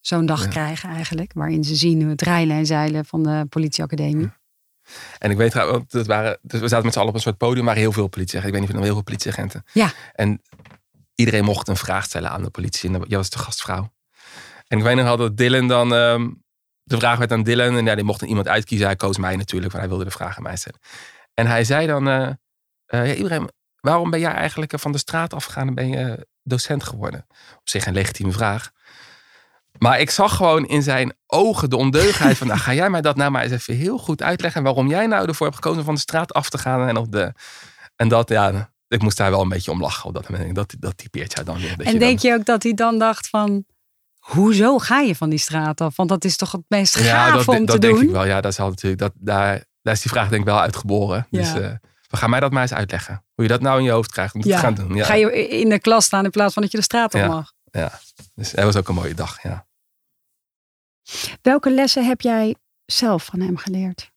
zo'n 0.00 0.26
dag 0.26 0.48
krijgen 0.48 0.88
eigenlijk. 0.88 1.32
Waarin 1.32 1.64
ze 1.64 1.74
zien 1.74 2.08
het 2.08 2.22
rijlen 2.22 2.56
en 2.56 2.66
zeilen 2.66 3.04
van 3.04 3.22
de 3.22 3.46
politieacademie. 3.48 4.30
En 5.18 5.30
ik 5.30 5.36
weet 5.36 5.50
trouwens, 5.50 5.84
dat 5.88 6.06
waren, 6.06 6.38
dus 6.42 6.60
we 6.60 6.68
zaten 6.68 6.84
met 6.84 6.92
z'n 6.92 6.98
allen 6.98 7.10
op 7.10 7.16
een 7.16 7.22
soort 7.22 7.36
podium, 7.36 7.64
maar 7.64 7.76
heel 7.76 7.92
veel 7.92 8.08
politieagenten. 8.08 8.48
Ik 8.48 8.68
weet 8.68 8.68
niet 8.68 8.70
of 8.70 8.76
er 8.76 8.84
heel 8.84 8.94
veel 8.94 9.02
politieagenten. 9.04 9.64
Ja. 9.72 9.92
En 10.12 10.42
iedereen 11.14 11.44
mocht 11.44 11.68
een 11.68 11.76
vraag 11.76 12.04
stellen 12.04 12.30
aan 12.30 12.42
de 12.42 12.50
politie. 12.50 12.92
En 12.92 13.02
jij 13.06 13.18
was 13.18 13.30
de 13.30 13.38
gastvrouw. 13.38 13.92
En 14.66 14.78
ik 14.78 14.84
weet 14.84 14.96
nog 14.96 15.16
dat 15.16 15.36
Dylan 15.36 15.68
dan 15.68 15.92
um, 15.92 16.42
de 16.82 16.96
vraag 16.96 17.18
werd 17.18 17.32
aan 17.32 17.42
Dylan. 17.42 17.76
En 17.76 17.84
ja, 17.84 17.94
die 17.94 18.04
mocht 18.04 18.22
iemand 18.22 18.48
uitkiezen. 18.48 18.86
Hij 18.86 18.96
koos 18.96 19.16
mij 19.16 19.36
natuurlijk, 19.36 19.72
want 19.72 19.84
hij 19.84 19.92
wilde 19.92 20.10
de 20.10 20.16
vraag 20.16 20.36
aan 20.36 20.42
mij 20.42 20.56
stellen. 20.56 20.80
En 21.34 21.46
hij 21.46 21.64
zei 21.64 21.86
dan, 21.86 22.08
uh, 22.08 22.30
ja, 22.86 23.02
Ibrahim, 23.02 23.48
waarom 23.82 24.10
ben 24.10 24.20
jij 24.20 24.32
eigenlijk 24.32 24.78
van 24.78 24.92
de 24.92 24.98
straat 24.98 25.34
afgegaan 25.34 25.68
en 25.68 25.74
ben 25.74 25.88
je 25.88 26.26
docent 26.42 26.84
geworden? 26.84 27.26
Op 27.54 27.68
zich 27.68 27.86
een 27.86 27.92
legitieme 27.92 28.32
vraag. 28.32 28.70
Maar 29.78 30.00
ik 30.00 30.10
zag 30.10 30.36
gewoon 30.36 30.66
in 30.66 30.82
zijn 30.82 31.12
ogen 31.26 31.70
de 31.70 31.76
ondeugheid 31.76 32.38
van, 32.38 32.46
nou, 32.52 32.58
ga 32.58 32.74
jij 32.74 32.90
mij 32.90 33.00
dat 33.00 33.16
nou 33.16 33.30
maar 33.30 33.42
eens 33.42 33.52
even 33.52 33.74
heel 33.74 33.98
goed 33.98 34.22
uitleggen 34.22 34.62
waarom 34.62 34.88
jij 34.88 35.06
nou 35.06 35.28
ervoor 35.28 35.46
hebt 35.46 35.58
gekozen 35.58 35.84
van 35.84 35.94
de 35.94 36.00
straat 36.00 36.32
af 36.32 36.50
te 36.50 36.58
gaan 36.58 36.88
en 36.88 36.96
op 36.96 37.12
de... 37.12 37.32
En 37.96 38.08
dat, 38.08 38.28
ja, 38.28 38.72
ik 38.88 39.02
moest 39.02 39.16
daar 39.16 39.30
wel 39.30 39.40
een 39.40 39.48
beetje 39.48 39.70
om 39.70 39.80
lachen 39.80 40.04
op 40.08 40.14
dat 40.14 40.28
moment. 40.28 40.54
Dat, 40.54 40.74
dat 40.78 40.96
typeert 40.96 41.32
jou 41.32 41.44
dan 41.44 41.58
weer. 41.58 41.80
En 41.80 41.98
denk 41.98 42.18
je 42.18 42.34
ook 42.34 42.44
dat 42.44 42.62
hij 42.62 42.74
dan 42.74 42.98
dacht 42.98 43.28
van, 43.28 43.64
hoezo 44.18 44.78
ga 44.78 45.00
je 45.00 45.16
van 45.16 45.30
die 45.30 45.38
straat 45.38 45.80
af? 45.80 45.96
Want 45.96 46.08
dat 46.08 46.24
is 46.24 46.36
toch 46.36 46.52
het 46.52 46.64
meest 46.68 46.96
gaaf 46.96 47.06
ja, 47.06 47.30
dat, 47.30 47.48
om 47.48 47.66
dat 47.66 47.74
te 47.74 47.78
denk 47.78 47.94
doen? 47.94 48.04
ik 48.04 48.10
wel. 48.10 48.24
Ja, 48.24 48.40
dat 48.40 48.52
is 48.52 48.58
natuurlijk, 48.58 49.00
dat, 49.00 49.12
daar, 49.14 49.64
daar 49.82 49.94
is 49.94 50.00
die 50.00 50.10
vraag 50.10 50.28
denk 50.28 50.40
ik 50.40 50.48
wel 50.48 50.60
uitgeboren. 50.60 51.26
Ja. 51.30 51.38
Dus 51.40 51.48
uh, 51.48 51.70
we 52.08 52.16
gaan 52.16 52.30
mij 52.30 52.40
dat 52.40 52.52
maar 52.52 52.62
eens 52.62 52.74
uitleggen. 52.74 53.24
Hoe 53.42 53.50
je 53.50 53.56
dat 53.56 53.66
nou 53.66 53.78
in 53.78 53.84
je 53.84 53.90
hoofd 53.90 54.12
krijgt 54.12 54.34
om 54.34 54.40
ja. 54.44 54.54
te 54.54 54.62
gaan 54.62 54.74
doen. 54.74 54.94
Ja. 54.94 55.04
Ga 55.04 55.14
je 55.14 55.48
in 55.48 55.68
de 55.68 55.78
klas 55.78 56.04
staan 56.04 56.24
in 56.24 56.30
plaats 56.30 56.52
van 56.52 56.62
dat 56.62 56.70
je 56.70 56.78
de 56.78 56.84
straat 56.84 57.14
op 57.14 57.26
mag. 57.26 57.52
Ja, 57.70 58.00
dus 58.34 58.50
dat 58.50 58.64
was 58.64 58.76
ook 58.76 58.88
een 58.88 58.94
mooie 58.94 59.14
dag, 59.14 59.42
ja. 59.42 59.66
Welke 61.42 61.70
lessen 61.70 62.06
heb 62.06 62.20
jij 62.20 62.56
zelf 62.84 63.24
van 63.24 63.40
hem 63.40 63.56
geleerd? 63.56 64.10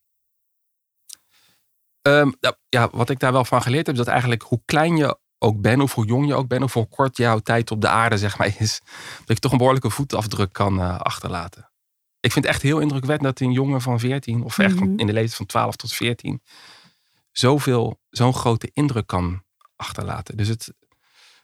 Um, 2.01 2.35
ja, 2.69 2.89
wat 2.91 3.09
ik 3.09 3.19
daar 3.19 3.31
wel 3.31 3.45
van 3.45 3.61
geleerd 3.61 3.85
heb, 3.85 3.95
is 3.95 4.01
dat 4.01 4.11
eigenlijk 4.11 4.41
hoe 4.41 4.61
klein 4.65 4.97
je 4.97 5.17
ook 5.37 5.61
bent, 5.61 5.81
of 5.81 5.93
hoe 5.93 6.05
jong 6.05 6.27
je 6.27 6.35
ook 6.35 6.47
bent, 6.47 6.63
of 6.63 6.73
hoe 6.73 6.89
kort 6.89 7.17
jouw 7.17 7.39
tijd 7.39 7.71
op 7.71 7.81
de 7.81 7.87
aarde 7.87 8.17
zeg 8.17 8.37
maar, 8.37 8.55
is, 8.59 8.81
dat 9.25 9.35
je 9.35 9.39
toch 9.39 9.51
een 9.51 9.57
behoorlijke 9.57 9.89
voetafdruk 9.89 10.53
kan 10.53 10.79
uh, 10.79 10.99
achterlaten. 10.99 11.69
Ik 12.19 12.31
vind 12.31 12.45
het 12.45 12.53
echt 12.53 12.63
heel 12.63 12.79
indrukwekkend 12.79 13.27
dat 13.27 13.47
een 13.47 13.53
jongen 13.53 13.81
van 13.81 13.99
14, 13.99 14.43
of 14.43 14.57
echt 14.57 14.75
mm-hmm. 14.75 14.99
in 14.99 15.07
de 15.07 15.13
leeftijd 15.13 15.35
van 15.35 15.45
12 15.45 15.75
tot 15.75 15.93
14, 15.93 16.41
zoveel, 17.37 18.01
zo'n 18.09 18.33
grote 18.33 18.69
indruk 18.73 19.07
kan 19.07 19.43
achterlaten. 19.75 20.37
Dus 20.37 20.47
het, 20.47 20.73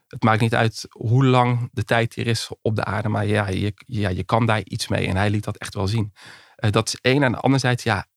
het 0.08 0.24
maakt 0.24 0.42
niet 0.42 0.56
uit 0.56 0.86
hoe 0.90 1.26
lang 1.26 1.70
de 1.72 1.84
tijd 1.84 2.14
hier 2.14 2.28
is 2.28 2.50
op 2.62 2.76
de 2.76 2.84
aarde, 2.84 3.10
maar 3.10 3.26
ja, 3.26 3.48
je, 3.48 3.74
ja, 3.76 4.10
je 4.10 4.24
kan 4.24 4.46
daar 4.46 4.64
iets 4.64 4.88
mee. 4.88 5.08
En 5.08 5.16
hij 5.16 5.30
liet 5.30 5.44
dat 5.44 5.58
echt 5.58 5.74
wel 5.74 5.88
zien. 5.88 6.14
Uh, 6.58 6.72
dat 6.72 6.88
is 6.88 6.96
één. 7.02 7.24
En 7.24 7.36
anderzijds, 7.36 7.84
ja, 7.84 8.08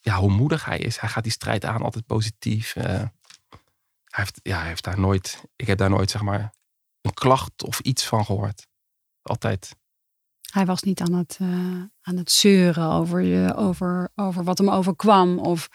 ja, 0.00 0.16
hoe 0.16 0.30
moedig 0.30 0.64
hij 0.64 0.78
is. 0.78 1.00
Hij 1.00 1.08
gaat 1.08 1.22
die 1.22 1.32
strijd 1.32 1.64
aan, 1.64 1.82
altijd 1.82 2.06
positief. 2.06 2.76
Uh, 2.76 2.84
hij, 2.84 3.08
heeft, 4.10 4.40
ja, 4.42 4.58
hij 4.58 4.68
heeft 4.68 4.84
daar 4.84 5.00
nooit, 5.00 5.44
ik 5.56 5.66
heb 5.66 5.78
daar 5.78 5.90
nooit 5.90 6.10
zeg 6.10 6.22
maar 6.22 6.54
een 7.00 7.14
klacht 7.14 7.64
of 7.64 7.80
iets 7.80 8.06
van 8.06 8.24
gehoord. 8.24 8.66
Altijd. 9.22 9.76
Hij 10.52 10.66
was 10.66 10.82
niet 10.82 11.00
aan 11.00 11.12
het, 11.12 11.38
uh, 11.42 11.48
aan 12.00 12.16
het 12.16 12.30
zeuren 12.30 12.90
over, 12.90 13.20
je, 13.20 13.54
over, 13.54 14.12
over 14.14 14.44
wat 14.44 14.58
hem 14.58 14.70
overkwam. 14.70 15.38
Of 15.38 15.68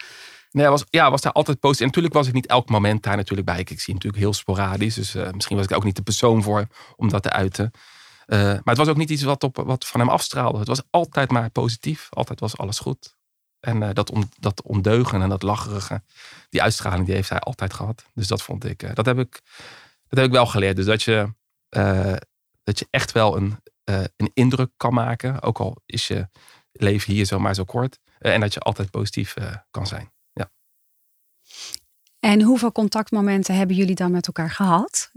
Nee, 0.51 0.67
was, 0.67 0.85
ja, 0.89 1.11
was 1.11 1.21
daar 1.21 1.31
altijd 1.31 1.59
positief. 1.59 1.81
En 1.81 1.87
natuurlijk 1.87 2.13
was 2.13 2.27
ik 2.27 2.33
niet 2.33 2.47
elk 2.47 2.69
moment 2.69 3.03
daar 3.03 3.15
natuurlijk 3.15 3.47
bij. 3.47 3.59
Ik, 3.59 3.79
zie 3.79 3.93
natuurlijk 3.93 4.23
heel 4.23 4.33
sporadisch. 4.33 4.95
Dus 4.95 5.15
uh, 5.15 5.31
misschien 5.31 5.57
was 5.57 5.65
ik 5.65 5.75
ook 5.75 5.83
niet 5.83 5.95
de 5.95 6.01
persoon 6.01 6.43
voor 6.43 6.67
om 6.95 7.09
dat 7.09 7.23
te 7.23 7.29
uiten. 7.29 7.71
Uh, 8.27 8.39
maar 8.39 8.61
het 8.63 8.77
was 8.77 8.87
ook 8.87 8.97
niet 8.97 9.09
iets 9.09 9.23
wat, 9.23 9.43
op, 9.43 9.57
wat 9.65 9.87
van 9.87 9.99
hem 9.99 10.09
afstraalde. 10.09 10.59
Het 10.59 10.67
was 10.67 10.81
altijd 10.89 11.31
maar 11.31 11.49
positief. 11.49 12.07
Altijd 12.09 12.39
was 12.39 12.57
alles 12.57 12.79
goed. 12.79 13.15
En 13.59 13.81
uh, 13.81 13.89
dat, 13.93 14.11
dat 14.39 14.61
ondeugen 14.61 15.21
en 15.21 15.29
dat 15.29 15.41
lacherige, 15.41 16.01
die 16.49 16.61
uitstraling, 16.61 17.05
die 17.05 17.15
heeft 17.15 17.29
hij 17.29 17.39
altijd 17.39 17.73
gehad. 17.73 18.05
Dus 18.13 18.27
dat 18.27 18.41
vond 18.41 18.65
ik, 18.65 18.95
dat, 18.95 19.05
heb 19.05 19.19
ik 19.19 19.41
dat 20.07 20.19
heb 20.19 20.25
ik 20.25 20.31
wel 20.31 20.45
geleerd. 20.45 20.75
Dus 20.75 20.85
dat 20.85 21.03
je, 21.03 21.33
dat 22.63 22.79
je 22.79 22.87
echt 22.89 23.11
wel 23.11 23.37
een, 23.37 23.59
een 24.17 24.31
indruk 24.33 24.71
kan 24.77 24.93
maken. 24.93 25.41
Ook 25.41 25.59
al 25.59 25.81
is 25.85 26.07
je 26.07 26.27
leven 26.71 27.13
hier 27.13 27.25
zomaar 27.25 27.55
zo 27.55 27.63
kort. 27.63 27.99
en 28.19 28.39
dat 28.39 28.53
je 28.53 28.59
altijd 28.59 28.91
positief 28.91 29.35
kan 29.71 29.87
zijn. 29.87 30.11
En 32.21 32.41
hoeveel 32.41 32.71
contactmomenten 32.71 33.55
hebben 33.55 33.75
jullie 33.75 33.95
dan 33.95 34.11
met 34.11 34.27
elkaar 34.27 34.51
gehad? 34.51 35.11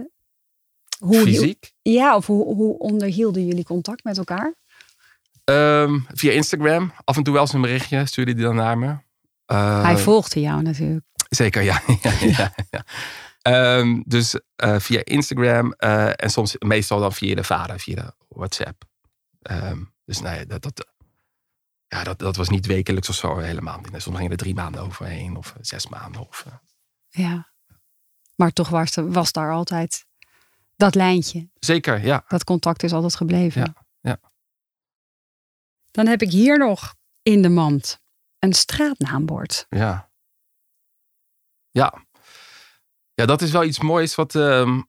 Hoe, 0.98 1.20
Fysiek? 1.20 1.72
Ja, 1.82 2.16
of 2.16 2.26
hoe, 2.26 2.54
hoe 2.54 2.78
onderhielden 2.78 3.46
jullie 3.46 3.64
contact 3.64 4.04
met 4.04 4.18
elkaar? 4.18 4.54
Um, 5.44 6.06
via 6.08 6.32
Instagram. 6.32 6.92
Af 7.04 7.16
en 7.16 7.22
toe 7.22 7.32
wel 7.32 7.42
eens 7.42 7.52
een 7.52 7.60
berichtje 7.60 8.06
stuurde 8.06 8.32
hij 8.32 8.42
dan 8.42 8.54
naar 8.54 8.78
me. 8.78 8.86
Uh, 9.46 9.82
Hij 9.82 9.98
volgde 9.98 10.40
jou 10.40 10.62
natuurlijk. 10.62 11.04
Zeker, 11.28 11.62
ja. 11.62 11.82
ja, 12.02 12.12
ja, 12.20 12.54
ja. 12.70 12.84
Um, 13.78 14.02
dus 14.06 14.38
uh, 14.64 14.78
via 14.78 15.00
Instagram 15.04 15.74
uh, 15.78 16.06
en 16.06 16.30
soms 16.30 16.56
meestal 16.58 17.00
dan 17.00 17.12
via 17.12 17.34
de 17.34 17.44
vader, 17.44 17.80
via 17.80 17.94
de 17.94 18.12
WhatsApp. 18.28 18.84
Um, 19.50 19.92
dus 20.04 20.20
nee, 20.20 20.46
dat, 20.46 20.62
dat, 20.62 20.86
ja, 21.86 22.04
dat, 22.04 22.18
dat 22.18 22.36
was 22.36 22.48
niet 22.48 22.66
wekelijks 22.66 23.08
of 23.08 23.14
zo 23.14 23.38
helemaal. 23.38 23.80
Soms 23.96 24.16
gingen 24.16 24.30
er 24.30 24.36
drie 24.36 24.54
maanden 24.54 24.82
overheen 24.82 25.36
of 25.36 25.54
zes 25.60 25.88
maanden. 25.88 26.20
Of, 26.28 26.46
ja. 27.14 27.52
Maar 28.34 28.52
toch 28.52 28.68
was, 28.68 28.94
was 28.94 29.32
daar 29.32 29.52
altijd 29.52 30.06
dat 30.76 30.94
lijntje. 30.94 31.50
Zeker, 31.58 32.04
ja. 32.04 32.24
Dat 32.28 32.44
contact 32.44 32.82
is 32.82 32.92
altijd 32.92 33.16
gebleven. 33.16 33.60
Ja, 33.62 33.86
ja. 34.00 34.20
Dan 35.90 36.06
heb 36.06 36.22
ik 36.22 36.30
hier 36.30 36.58
nog 36.58 36.94
in 37.22 37.42
de 37.42 37.48
mand 37.48 38.00
een 38.38 38.52
straatnaambord. 38.52 39.66
Ja. 39.68 40.10
Ja. 41.70 42.04
Ja, 43.14 43.26
dat 43.26 43.42
is 43.42 43.50
wel 43.50 43.64
iets 43.64 43.80
moois 43.80 44.14
wat... 44.14 44.34
Uh, 44.34 44.80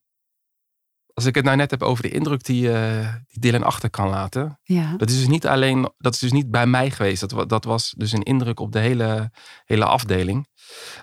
als 1.14 1.26
ik 1.26 1.36
het 1.36 1.46
nou 1.46 1.58
net 1.58 1.72
heb 1.72 1.84
over 1.84 2.04
de 2.04 2.10
indruk 2.10 2.44
die, 2.44 2.68
uh, 2.70 3.16
die 3.28 3.40
Dylan 3.40 3.64
achter 3.64 3.90
kan 3.90 4.10
laten. 4.10 4.60
Ja. 4.64 4.98
Dat 4.98 5.10
is 5.10 5.18
dus 5.18 5.28
niet 5.28 5.48
alleen... 5.48 5.94
Dat 5.98 6.14
is 6.14 6.20
dus 6.20 6.32
niet 6.32 6.52
bij 6.52 6.68
mij 6.68 6.92
geweest. 6.92 7.30
Dat, 7.30 7.50
dat 7.50 7.64
was 7.64 7.94
dus 7.98 8.12
een 8.12 8.24
indruk 8.24 8.60
op 8.60 8.72
de 8.72 8.80
hele, 8.80 9.32
hele 9.66 9.86
afdeling. 9.86 10.48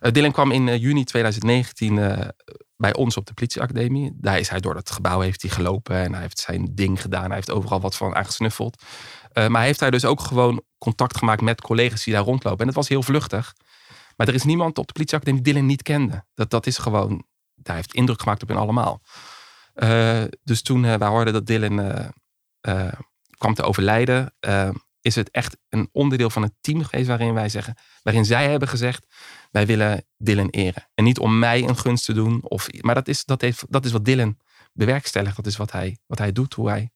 Uh, 0.00 0.12
Dylan 0.12 0.32
kwam 0.32 0.50
in 0.50 0.66
uh, 0.66 0.76
juni 0.76 1.04
2019 1.04 1.96
uh, 1.96 2.18
bij 2.76 2.94
ons 2.94 3.16
op 3.16 3.26
de 3.26 3.34
politieacademie. 3.34 4.12
Daar 4.14 4.38
is 4.38 4.48
hij 4.48 4.60
door 4.60 4.74
het 4.74 4.90
gebouw 4.90 5.20
heeft 5.20 5.42
hij 5.42 5.50
gelopen 5.50 5.96
en 5.96 6.12
hij 6.12 6.22
heeft 6.22 6.38
zijn 6.38 6.74
ding 6.74 7.00
gedaan. 7.00 7.24
Hij 7.24 7.34
heeft 7.34 7.50
overal 7.50 7.80
wat 7.80 7.96
van 7.96 8.14
aangesnuffeld. 8.14 8.82
maar 9.48 9.62
heeft 9.62 9.80
hij 9.80 9.90
dus 9.90 10.04
ook 10.04 10.20
gewoon 10.20 10.62
contact 10.78 11.16
gemaakt 11.16 11.40
met 11.40 11.60
collega's 11.60 12.04
die 12.04 12.14
daar 12.14 12.24
rondlopen. 12.24 12.58
En 12.58 12.66
dat 12.66 12.74
was 12.74 12.88
heel 12.88 13.02
vluchtig. 13.02 13.54
Maar 14.16 14.28
er 14.28 14.34
is 14.34 14.44
niemand 14.44 14.78
op 14.78 14.86
de 14.86 14.92
politieacademie 14.92 15.42
die 15.42 15.52
Dylan 15.52 15.66
niet 15.66 15.82
kende. 15.82 16.24
Dat, 16.34 16.50
dat 16.50 16.66
is 16.66 16.78
gewoon, 16.78 17.24
daar 17.54 17.76
heeft 17.76 17.94
indruk 17.94 18.20
gemaakt 18.20 18.42
op 18.42 18.48
hen 18.48 18.58
allemaal. 18.58 19.02
dus 20.42 20.62
toen 20.62 20.82
wij 20.82 21.08
hoorden 21.08 21.32
dat 21.32 21.46
Dylan 21.46 22.12
kwam 23.38 23.54
te 23.54 23.62
overlijden, 23.62 24.34
is 25.02 25.14
het 25.14 25.30
echt 25.30 25.56
een 25.68 25.88
onderdeel 25.92 26.30
van 26.30 26.42
het 26.42 26.52
team 26.60 26.84
geweest 26.84 27.08
waarin 27.08 27.34
wij 27.34 27.48
zeggen, 27.48 27.76
waarin 28.02 28.24
zij 28.24 28.50
hebben 28.50 28.68
gezegd, 28.68 29.06
wij 29.52 29.66
willen 29.66 30.04
Dylan 30.16 30.48
eren. 30.48 30.88
En 30.94 31.04
niet 31.04 31.18
om 31.18 31.38
mij 31.38 31.62
een 31.68 31.76
gunst 31.76 32.04
te 32.04 32.12
doen. 32.12 32.40
Of, 32.42 32.68
maar 32.80 32.94
dat 32.94 33.08
is, 33.08 33.24
dat, 33.24 33.40
heeft, 33.40 33.64
dat 33.68 33.84
is 33.84 33.92
wat 33.92 34.04
Dylan 34.04 34.38
bewerkstelligt. 34.72 35.36
Dat 35.36 35.46
is 35.46 35.56
wat 35.56 35.72
hij, 35.72 35.98
wat 36.06 36.18
hij 36.18 36.32
doet, 36.32 36.54
hoe 36.54 36.68
hij, 36.68 36.90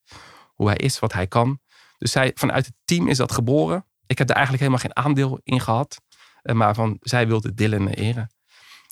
hoe 0.55 0.67
hij 0.67 0.77
is, 0.77 0.99
wat 0.99 1.13
hij 1.13 1.27
kan. 1.27 1.61
Dus 1.99 2.11
zij, 2.11 2.33
vanuit 2.35 2.67
het 2.67 2.75
team 2.85 3.09
is 3.09 3.17
dat 3.17 3.33
geboren. 3.33 3.87
Ik 4.07 4.19
heb 4.19 4.29
er 4.29 4.35
eigenlijk 4.35 4.65
helemaal 4.65 4.85
geen 4.85 5.05
aandeel 5.05 5.41
in 5.43 5.61
gehad. 5.61 6.01
Eh, 6.43 6.55
maar 6.55 6.75
van, 6.75 6.97
zij 7.01 7.27
wilde 7.27 7.55
Dylan 7.55 7.89
eren. 7.89 8.31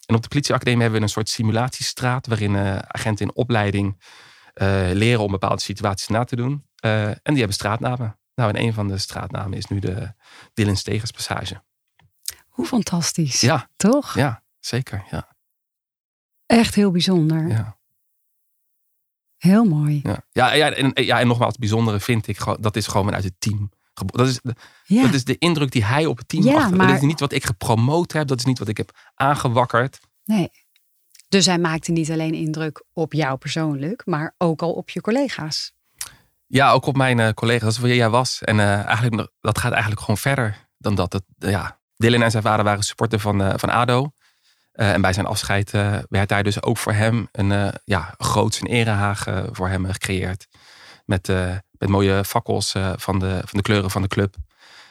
En 0.06 0.14
op 0.14 0.22
de 0.22 0.28
politieacademie 0.28 0.80
hebben 0.80 0.98
we 0.98 1.06
een 1.06 1.12
soort 1.12 1.28
simulatiestraat. 1.28 2.26
Waarin 2.26 2.54
uh, 2.54 2.78
agenten 2.78 3.26
in 3.26 3.34
opleiding 3.34 4.02
leren 4.92 5.20
om 5.20 5.30
bepaalde 5.30 5.60
situaties 5.60 6.08
na 6.08 6.24
te 6.24 6.36
doen. 6.36 6.64
En 6.80 7.20
die 7.22 7.36
hebben 7.36 7.52
straatnamen. 7.52 8.18
Nou, 8.34 8.50
en 8.50 8.62
een 8.62 8.72
van 8.72 8.88
de 8.88 8.98
straatnamen 8.98 9.58
is 9.58 9.66
nu 9.66 9.78
de 9.78 10.14
Dylan 10.54 10.76
Stegerspassage. 10.76 11.62
Hoe 12.54 12.66
fantastisch. 12.66 13.40
Ja. 13.40 13.68
Toch? 13.76 14.14
Ja, 14.14 14.42
zeker. 14.58 15.04
Ja. 15.10 15.36
Echt 16.46 16.74
heel 16.74 16.90
bijzonder. 16.90 17.48
Ja. 17.48 17.76
Heel 19.36 19.64
mooi. 19.64 20.00
Ja, 20.02 20.24
ja, 20.32 20.52
ja, 20.52 20.70
en, 20.70 21.04
ja, 21.04 21.20
en 21.20 21.26
nogmaals, 21.26 21.50
het 21.50 21.60
bijzondere 21.60 22.00
vind 22.00 22.26
ik, 22.26 22.44
dat 22.60 22.76
is 22.76 22.86
gewoon 22.86 23.04
vanuit 23.04 23.24
het 23.24 23.34
team. 23.38 23.70
Dat 23.94 24.28
is, 24.28 24.40
de, 24.42 24.54
ja. 24.84 25.02
dat 25.02 25.14
is 25.14 25.24
de 25.24 25.38
indruk 25.38 25.70
die 25.70 25.84
hij 25.84 26.06
op 26.06 26.18
het 26.18 26.28
team 26.28 26.44
ja, 26.44 26.54
achter. 26.54 26.76
Maar... 26.76 26.86
Dat 26.86 26.96
is 26.96 27.02
niet 27.02 27.20
wat 27.20 27.32
ik 27.32 27.44
gepromoot 27.44 28.12
heb, 28.12 28.26
dat 28.26 28.38
is 28.38 28.44
niet 28.44 28.58
wat 28.58 28.68
ik 28.68 28.76
heb 28.76 28.90
aangewakkerd. 29.14 30.00
Nee. 30.24 30.50
Dus 31.28 31.46
hij 31.46 31.58
maakte 31.58 31.92
niet 31.92 32.10
alleen 32.10 32.34
indruk 32.34 32.84
op 32.92 33.12
jou 33.12 33.38
persoonlijk, 33.38 34.06
maar 34.06 34.34
ook 34.38 34.62
al 34.62 34.72
op 34.72 34.90
je 34.90 35.00
collega's. 35.00 35.72
Ja, 36.46 36.70
ook 36.70 36.86
op 36.86 36.96
mijn 36.96 37.18
uh, 37.18 37.28
collega's, 37.28 37.78
waar 37.78 37.90
jij 37.90 38.10
was. 38.10 38.42
En 38.42 38.56
uh, 38.56 38.84
eigenlijk, 38.84 39.30
dat 39.40 39.58
gaat 39.58 39.72
eigenlijk 39.72 40.00
gewoon 40.00 40.18
verder 40.18 40.68
dan 40.78 40.94
dat. 40.94 41.12
Het, 41.12 41.24
uh, 41.38 41.50
ja, 41.50 41.80
Dylan 41.96 42.22
en 42.22 42.30
zijn 42.30 42.42
vader 42.42 42.64
waren 42.64 42.82
supporter 42.82 43.18
van, 43.18 43.58
van 43.58 43.70
ADO. 43.70 44.10
en 44.72 45.00
bij 45.00 45.12
zijn 45.12 45.26
afscheid 45.26 45.70
werd 46.08 46.28
daar 46.28 46.42
dus 46.42 46.62
ook 46.62 46.78
voor 46.78 46.92
hem 46.92 47.28
een 47.32 47.72
ja, 47.84 48.14
groots 48.18 48.60
erehaag 48.62 49.26
voor 49.52 49.68
hem 49.68 49.86
gecreëerd. 49.86 50.46
Met, 51.04 51.28
met 51.70 51.88
mooie 51.88 52.24
fakkels 52.24 52.74
van, 52.96 53.18
de, 53.18 53.40
van 53.44 53.58
de 53.58 53.62
kleuren 53.62 53.90
van 53.90 54.02
de 54.02 54.08
club. 54.08 54.34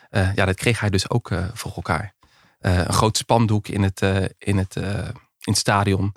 ja, 0.09 0.45
dat 0.45 0.55
kreeg 0.55 0.79
hij 0.79 0.89
dus 0.89 1.09
ook 1.09 1.29
voor 1.53 1.71
elkaar. 1.75 2.13
een 2.59 2.93
groot 2.93 3.17
spandoek 3.17 3.67
in 3.67 3.83
het, 3.83 4.01
in 4.37 4.57
het, 4.57 4.75
in 4.75 5.13
het 5.39 5.57
stadion. 5.57 6.15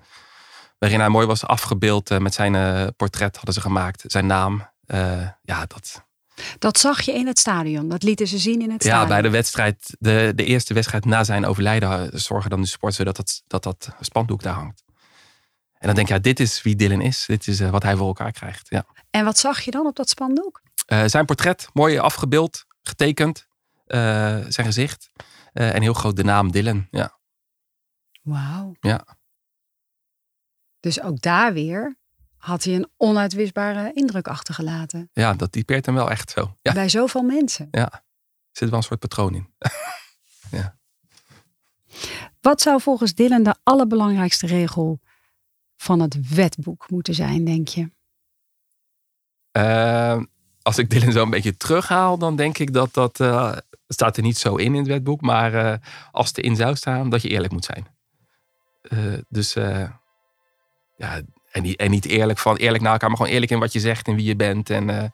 Waarin 0.78 1.00
hij 1.00 1.08
mooi 1.08 1.26
was 1.26 1.46
afgebeeld 1.46 2.18
met 2.18 2.34
zijn 2.34 2.94
portret 2.96 3.36
hadden 3.36 3.54
ze 3.54 3.60
gemaakt. 3.60 4.02
Zijn 4.06 4.26
naam. 4.26 4.70
ja, 5.42 5.66
dat, 5.66 6.05
Dat 6.58 6.78
zag 6.78 7.00
je 7.00 7.12
in 7.12 7.26
het 7.26 7.38
stadion. 7.38 7.88
Dat 7.88 8.02
lieten 8.02 8.26
ze 8.26 8.38
zien 8.38 8.62
in 8.62 8.70
het 8.70 8.82
stadion. 8.82 9.02
Ja, 9.02 9.08
bij 9.08 9.22
de 9.22 9.30
wedstrijd, 9.30 9.96
de, 9.98 10.32
de 10.34 10.44
eerste 10.44 10.74
wedstrijd 10.74 11.04
na 11.04 11.24
zijn 11.24 11.46
overlijden, 11.46 12.12
eh, 12.12 12.18
zorgen 12.18 12.50
dan 12.50 12.60
de 12.60 12.66
supporters 12.66 13.04
dat 13.04 13.16
dat, 13.16 13.42
dat 13.46 13.62
dat 13.62 13.88
spandoek 14.00 14.42
daar 14.42 14.54
hangt. 14.54 14.84
En 15.78 15.86
dan 15.86 15.94
denk 15.94 16.08
je, 16.08 16.14
ja, 16.14 16.20
dit 16.20 16.40
is 16.40 16.62
wie 16.62 16.76
Dylan 16.76 17.00
is. 17.00 17.24
Dit 17.26 17.46
is 17.46 17.60
eh, 17.60 17.70
wat 17.70 17.82
hij 17.82 17.96
voor 17.96 18.06
elkaar 18.06 18.32
krijgt. 18.32 18.66
Ja. 18.68 18.86
En 19.10 19.24
wat 19.24 19.38
zag 19.38 19.60
je 19.60 19.70
dan 19.70 19.86
op 19.86 19.96
dat 19.96 20.08
spandoek? 20.08 20.62
Uh, 20.86 21.02
zijn 21.06 21.24
portret, 21.24 21.68
mooi 21.72 21.98
afgebeeld, 21.98 22.64
getekend. 22.82 23.46
Uh, 23.86 23.98
zijn 24.48 24.66
gezicht. 24.66 25.10
En 25.52 25.82
heel 25.82 25.94
groot 25.94 26.16
de 26.16 26.24
naam 26.24 26.52
Dylan. 26.52 26.86
Ja. 26.90 27.18
Wauw. 28.22 28.74
Ja. 28.80 29.06
Dus 30.80 31.02
ook 31.02 31.20
daar 31.20 31.52
weer 31.52 31.96
had 32.46 32.64
hij 32.64 32.74
een 32.74 32.88
onuitwisbare 32.96 33.90
indruk 33.92 34.28
achtergelaten. 34.28 35.10
Ja, 35.12 35.34
dat 35.34 35.52
typeert 35.52 35.86
hem 35.86 35.94
wel 35.94 36.10
echt 36.10 36.30
zo. 36.30 36.54
Ja. 36.62 36.72
Bij 36.72 36.88
zoveel 36.88 37.22
mensen. 37.22 37.68
Ja, 37.70 37.92
er 37.92 38.02
zit 38.52 38.68
wel 38.68 38.78
een 38.78 38.84
soort 38.84 39.00
patroon 39.00 39.34
in. 39.34 39.54
ja. 40.58 40.78
Wat 42.40 42.60
zou 42.60 42.80
volgens 42.80 43.14
Dylan 43.14 43.42
de 43.42 43.54
allerbelangrijkste 43.62 44.46
regel 44.46 45.00
van 45.76 46.00
het 46.00 46.34
wetboek 46.34 46.90
moeten 46.90 47.14
zijn, 47.14 47.44
denk 47.44 47.68
je? 47.68 47.90
Uh, 49.52 50.22
als 50.62 50.78
ik 50.78 50.90
Dylan 50.90 51.12
zo 51.12 51.22
een 51.22 51.30
beetje 51.30 51.56
terughaal, 51.56 52.18
dan 52.18 52.36
denk 52.36 52.58
ik 52.58 52.72
dat 52.72 52.94
dat. 52.94 53.20
Uh, 53.20 53.56
staat 53.88 54.16
er 54.16 54.22
niet 54.22 54.38
zo 54.38 54.56
in 54.56 54.66
in 54.66 54.74
het 54.74 54.86
wetboek, 54.86 55.20
maar 55.20 55.54
uh, 55.54 55.74
als 56.10 56.28
het 56.28 56.38
erin 56.38 56.56
zou 56.56 56.76
staan, 56.76 57.10
dat 57.10 57.22
je 57.22 57.28
eerlijk 57.28 57.52
moet 57.52 57.64
zijn. 57.64 57.86
dus 59.28 59.52
ja, 60.96 61.22
en 61.56 61.62
niet, 61.62 61.76
en 61.76 61.90
niet 61.90 62.06
eerlijk 62.06 62.38
van 62.38 62.56
eerlijk 62.56 62.82
naar 62.82 62.92
elkaar, 62.92 63.08
maar 63.08 63.18
gewoon 63.18 63.32
eerlijk 63.32 63.52
in 63.52 63.58
wat 63.58 63.72
je 63.72 63.80
zegt 63.80 64.06
en 64.06 64.14
wie 64.14 64.24
je 64.24 64.36
bent. 64.36 64.70
En 64.70 65.12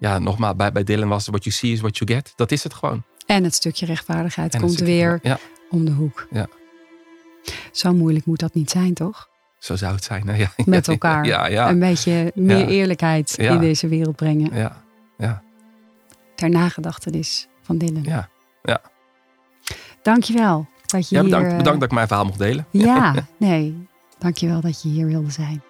ja, 0.00 0.18
nogmaals, 0.18 0.56
bij, 0.56 0.72
bij 0.72 0.84
Dylan 0.84 1.08
was 1.08 1.26
what 1.26 1.44
you 1.44 1.54
see 1.56 1.72
is 1.72 1.80
what 1.80 1.98
you 1.98 2.12
get. 2.12 2.32
Dat 2.36 2.50
is 2.50 2.62
het 2.62 2.74
gewoon. 2.74 3.02
En 3.26 3.44
het 3.44 3.54
stukje 3.54 3.86
rechtvaardigheid 3.86 4.58
komt 4.58 4.72
stukje, 4.72 4.92
weer 4.92 5.18
ja. 5.22 5.38
om 5.70 5.84
de 5.84 5.90
hoek. 5.90 6.26
Ja. 6.30 6.46
Zo 7.72 7.92
moeilijk 7.92 8.26
moet 8.26 8.38
dat 8.38 8.54
niet 8.54 8.70
zijn, 8.70 8.94
toch? 8.94 9.28
Zo 9.58 9.76
zou 9.76 9.94
het 9.94 10.04
zijn. 10.04 10.36
Ja. 10.36 10.52
Met 10.64 10.88
elkaar. 10.88 11.26
Ja, 11.26 11.46
ja. 11.46 11.68
Een 11.68 11.78
beetje 11.78 12.32
meer 12.34 12.68
eerlijkheid 12.68 13.38
in 13.38 13.58
deze 13.58 13.88
wereld 13.88 14.16
brengen. 14.16 14.54
Ja, 14.54 14.82
ja. 15.18 15.42
Ter 16.34 16.50
nagedachtenis 16.50 17.48
van 17.62 17.78
Dylan. 17.78 18.02
Ja, 18.02 18.28
ja. 18.62 18.80
Dankjewel 20.02 20.68
dat 20.86 21.08
je 21.08 21.14
ja, 21.14 21.22
hier... 21.22 21.30
bedankt, 21.30 21.56
bedankt 21.56 21.80
dat 21.80 21.88
ik 21.88 21.94
mijn 21.94 22.06
verhaal 22.06 22.24
mocht 22.24 22.38
delen. 22.38 22.66
Ja, 22.70 23.14
nee. 23.36 23.88
Dankjewel 24.20 24.60
dat 24.60 24.82
je 24.82 24.88
hier 24.88 25.06
wilde 25.06 25.30
zijn. 25.30 25.62